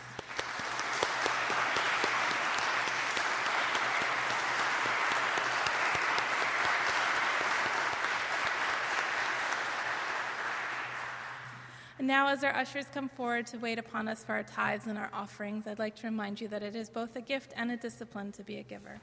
Now, 12.07 12.29
as 12.29 12.43
our 12.45 12.55
ushers 12.55 12.87
come 12.93 13.09
forward 13.09 13.47
to 13.49 13.59
wait 13.59 13.79
upon 13.79 14.09
us 14.09 14.25
for 14.25 14.33
our 14.33 14.43
tithes 14.43 14.87
and 14.87 14.99
our 14.99 15.11
offerings, 15.13 15.67
I'd 15.67 15.79
like 15.79 15.97
to 15.97 16.07
remind 16.07 16.41
you 16.41 16.49
that 16.49 16.63
it 16.63 16.77
is 16.77 16.89
both 16.89 17.17
a 17.17 17.21
gift 17.21 17.53
and 17.57 17.71
a 17.71 17.77
discipline 17.77 18.33
to 18.33 18.43
be 18.43 18.57
a 18.59 18.63
giver. 18.63 19.01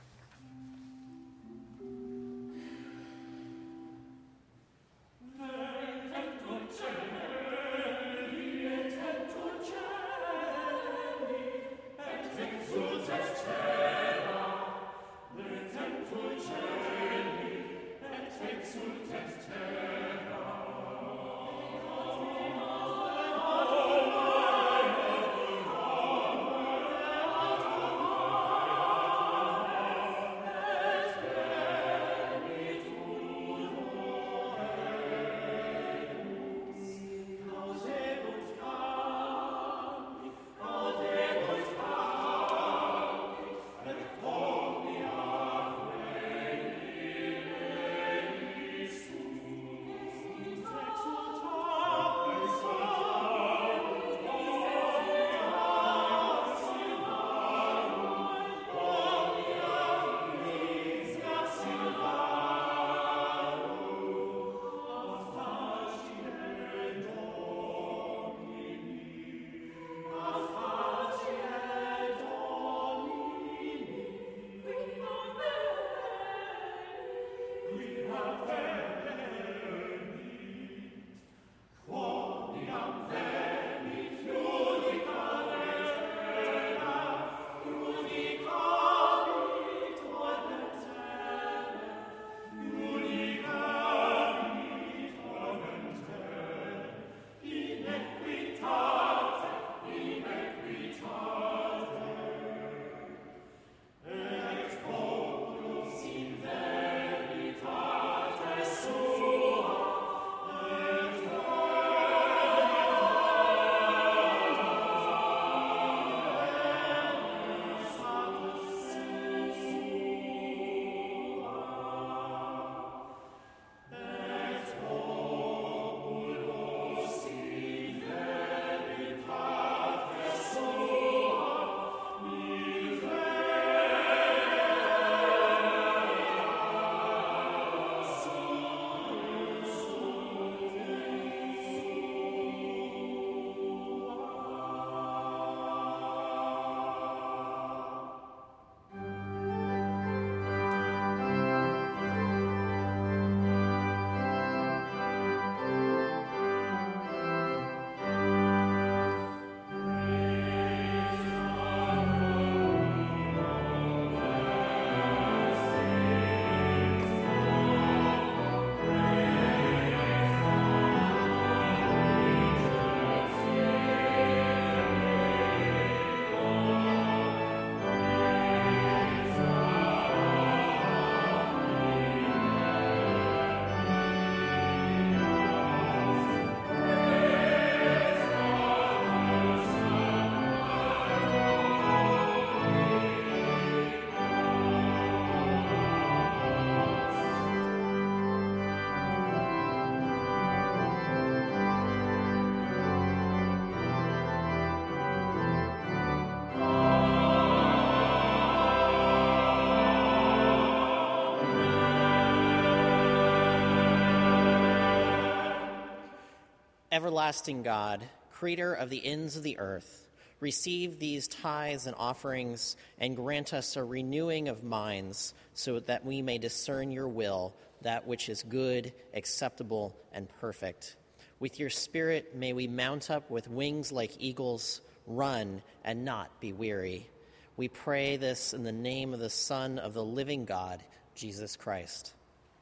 Everlasting 216.91 217.63
God, 217.63 218.03
creator 218.33 218.73
of 218.73 218.89
the 218.89 219.05
ends 219.05 219.37
of 219.37 219.43
the 219.43 219.57
earth, 219.59 220.09
receive 220.41 220.99
these 220.99 221.29
tithes 221.29 221.87
and 221.87 221.95
offerings 221.97 222.75
and 222.97 223.15
grant 223.15 223.53
us 223.53 223.77
a 223.77 223.83
renewing 223.83 224.49
of 224.49 224.61
minds 224.61 225.33
so 225.53 225.79
that 225.79 226.05
we 226.05 226.21
may 226.21 226.37
discern 226.37 226.91
your 226.91 227.07
will, 227.07 227.53
that 227.81 228.05
which 228.05 228.27
is 228.27 228.43
good, 228.43 228.91
acceptable, 229.13 229.95
and 230.11 230.27
perfect. 230.41 230.97
With 231.39 231.59
your 231.59 231.69
Spirit, 231.69 232.35
may 232.35 232.51
we 232.51 232.67
mount 232.67 233.09
up 233.09 233.31
with 233.31 233.49
wings 233.49 233.93
like 233.93 234.11
eagles, 234.19 234.81
run 235.07 235.61
and 235.85 236.03
not 236.03 236.41
be 236.41 236.51
weary. 236.51 237.07
We 237.55 237.69
pray 237.69 238.17
this 238.17 238.53
in 238.53 238.63
the 238.63 238.71
name 238.73 239.13
of 239.13 239.21
the 239.21 239.29
Son 239.29 239.79
of 239.79 239.93
the 239.93 240.03
living 240.03 240.43
God, 240.43 240.83
Jesus 241.15 241.55
Christ. 241.55 242.13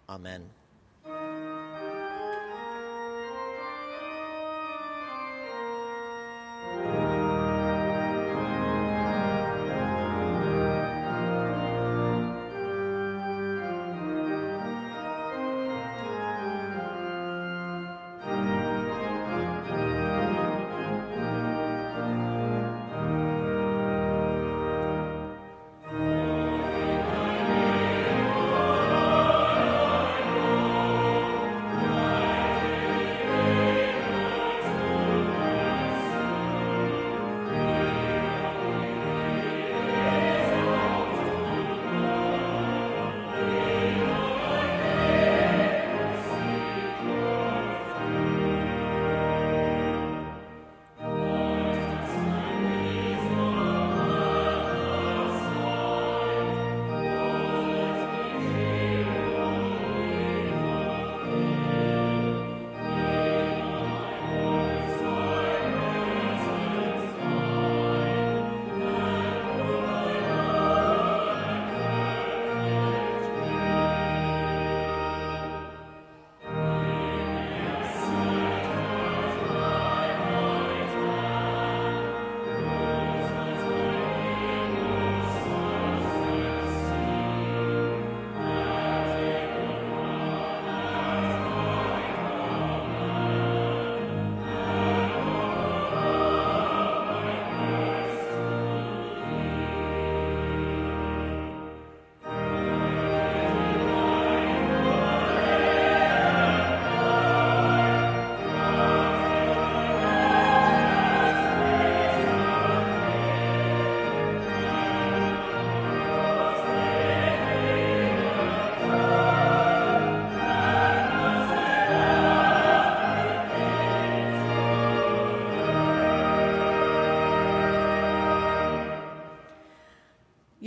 Amen. 0.08 0.50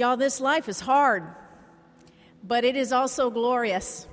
Y'all, 0.03 0.17
this 0.17 0.41
life 0.41 0.69
is 0.69 0.81
hard, 0.81 1.23
but 2.43 2.65
it 2.65 2.75
is 2.75 2.93
also 2.93 3.31
glorious. 3.31 4.09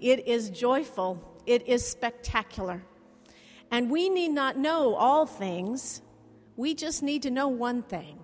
It 0.00 0.28
is 0.28 0.50
joyful. 0.50 1.20
It 1.46 1.66
is 1.66 1.84
spectacular. 1.84 2.80
And 3.68 3.90
we 3.90 4.08
need 4.08 4.28
not 4.28 4.56
know 4.56 4.94
all 4.94 5.26
things, 5.26 6.00
we 6.54 6.76
just 6.76 7.02
need 7.02 7.22
to 7.22 7.30
know 7.32 7.48
one 7.48 7.82
thing. 7.82 8.20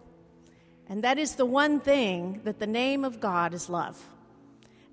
And 0.89 1.03
that 1.03 1.19
is 1.19 1.35
the 1.35 1.45
one 1.45 1.81
thing 1.81 2.43
that 2.45 2.61
the 2.61 2.69
name 2.69 3.05
of 3.05 3.19
God 3.19 3.53
is 3.53 3.69
love. 3.69 4.01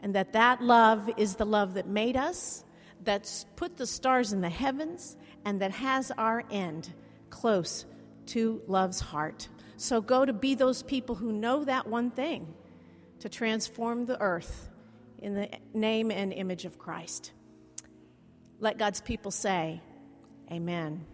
And 0.02 0.16
that 0.16 0.34
that 0.34 0.64
love 0.64 1.08
is 1.18 1.36
the 1.36 1.46
love 1.46 1.76
that 1.76 1.86
made 1.86 2.18
us, 2.18 2.64
that's 3.04 3.46
put 3.56 3.78
the 3.78 3.86
stars 3.86 4.34
in 4.34 4.42
the 4.42 4.50
heavens, 4.50 5.16
and 5.46 5.62
that 5.62 5.74
has 5.74 6.10
our 6.18 6.44
end 6.50 6.92
close 7.30 7.86
to 8.26 8.64
love's 8.66 9.00
heart. 9.00 9.48
So 9.78 10.02
go 10.02 10.26
to 10.26 10.34
be 10.34 10.56
those 10.56 10.84
people 10.84 11.16
who 11.16 11.32
know 11.32 11.64
that 11.66 11.88
one 11.88 12.12
thing 12.12 12.54
to 13.20 13.30
transform 13.30 14.06
the 14.06 14.20
earth 14.22 14.70
in 15.20 15.34
the 15.34 15.50
name 15.74 16.12
and 16.12 16.32
image 16.32 16.66
of 16.66 16.78
Christ. 16.78 17.32
Let 18.60 18.78
God's 18.78 19.02
people 19.02 19.32
say, 19.32 19.82
Amen. 20.52 21.06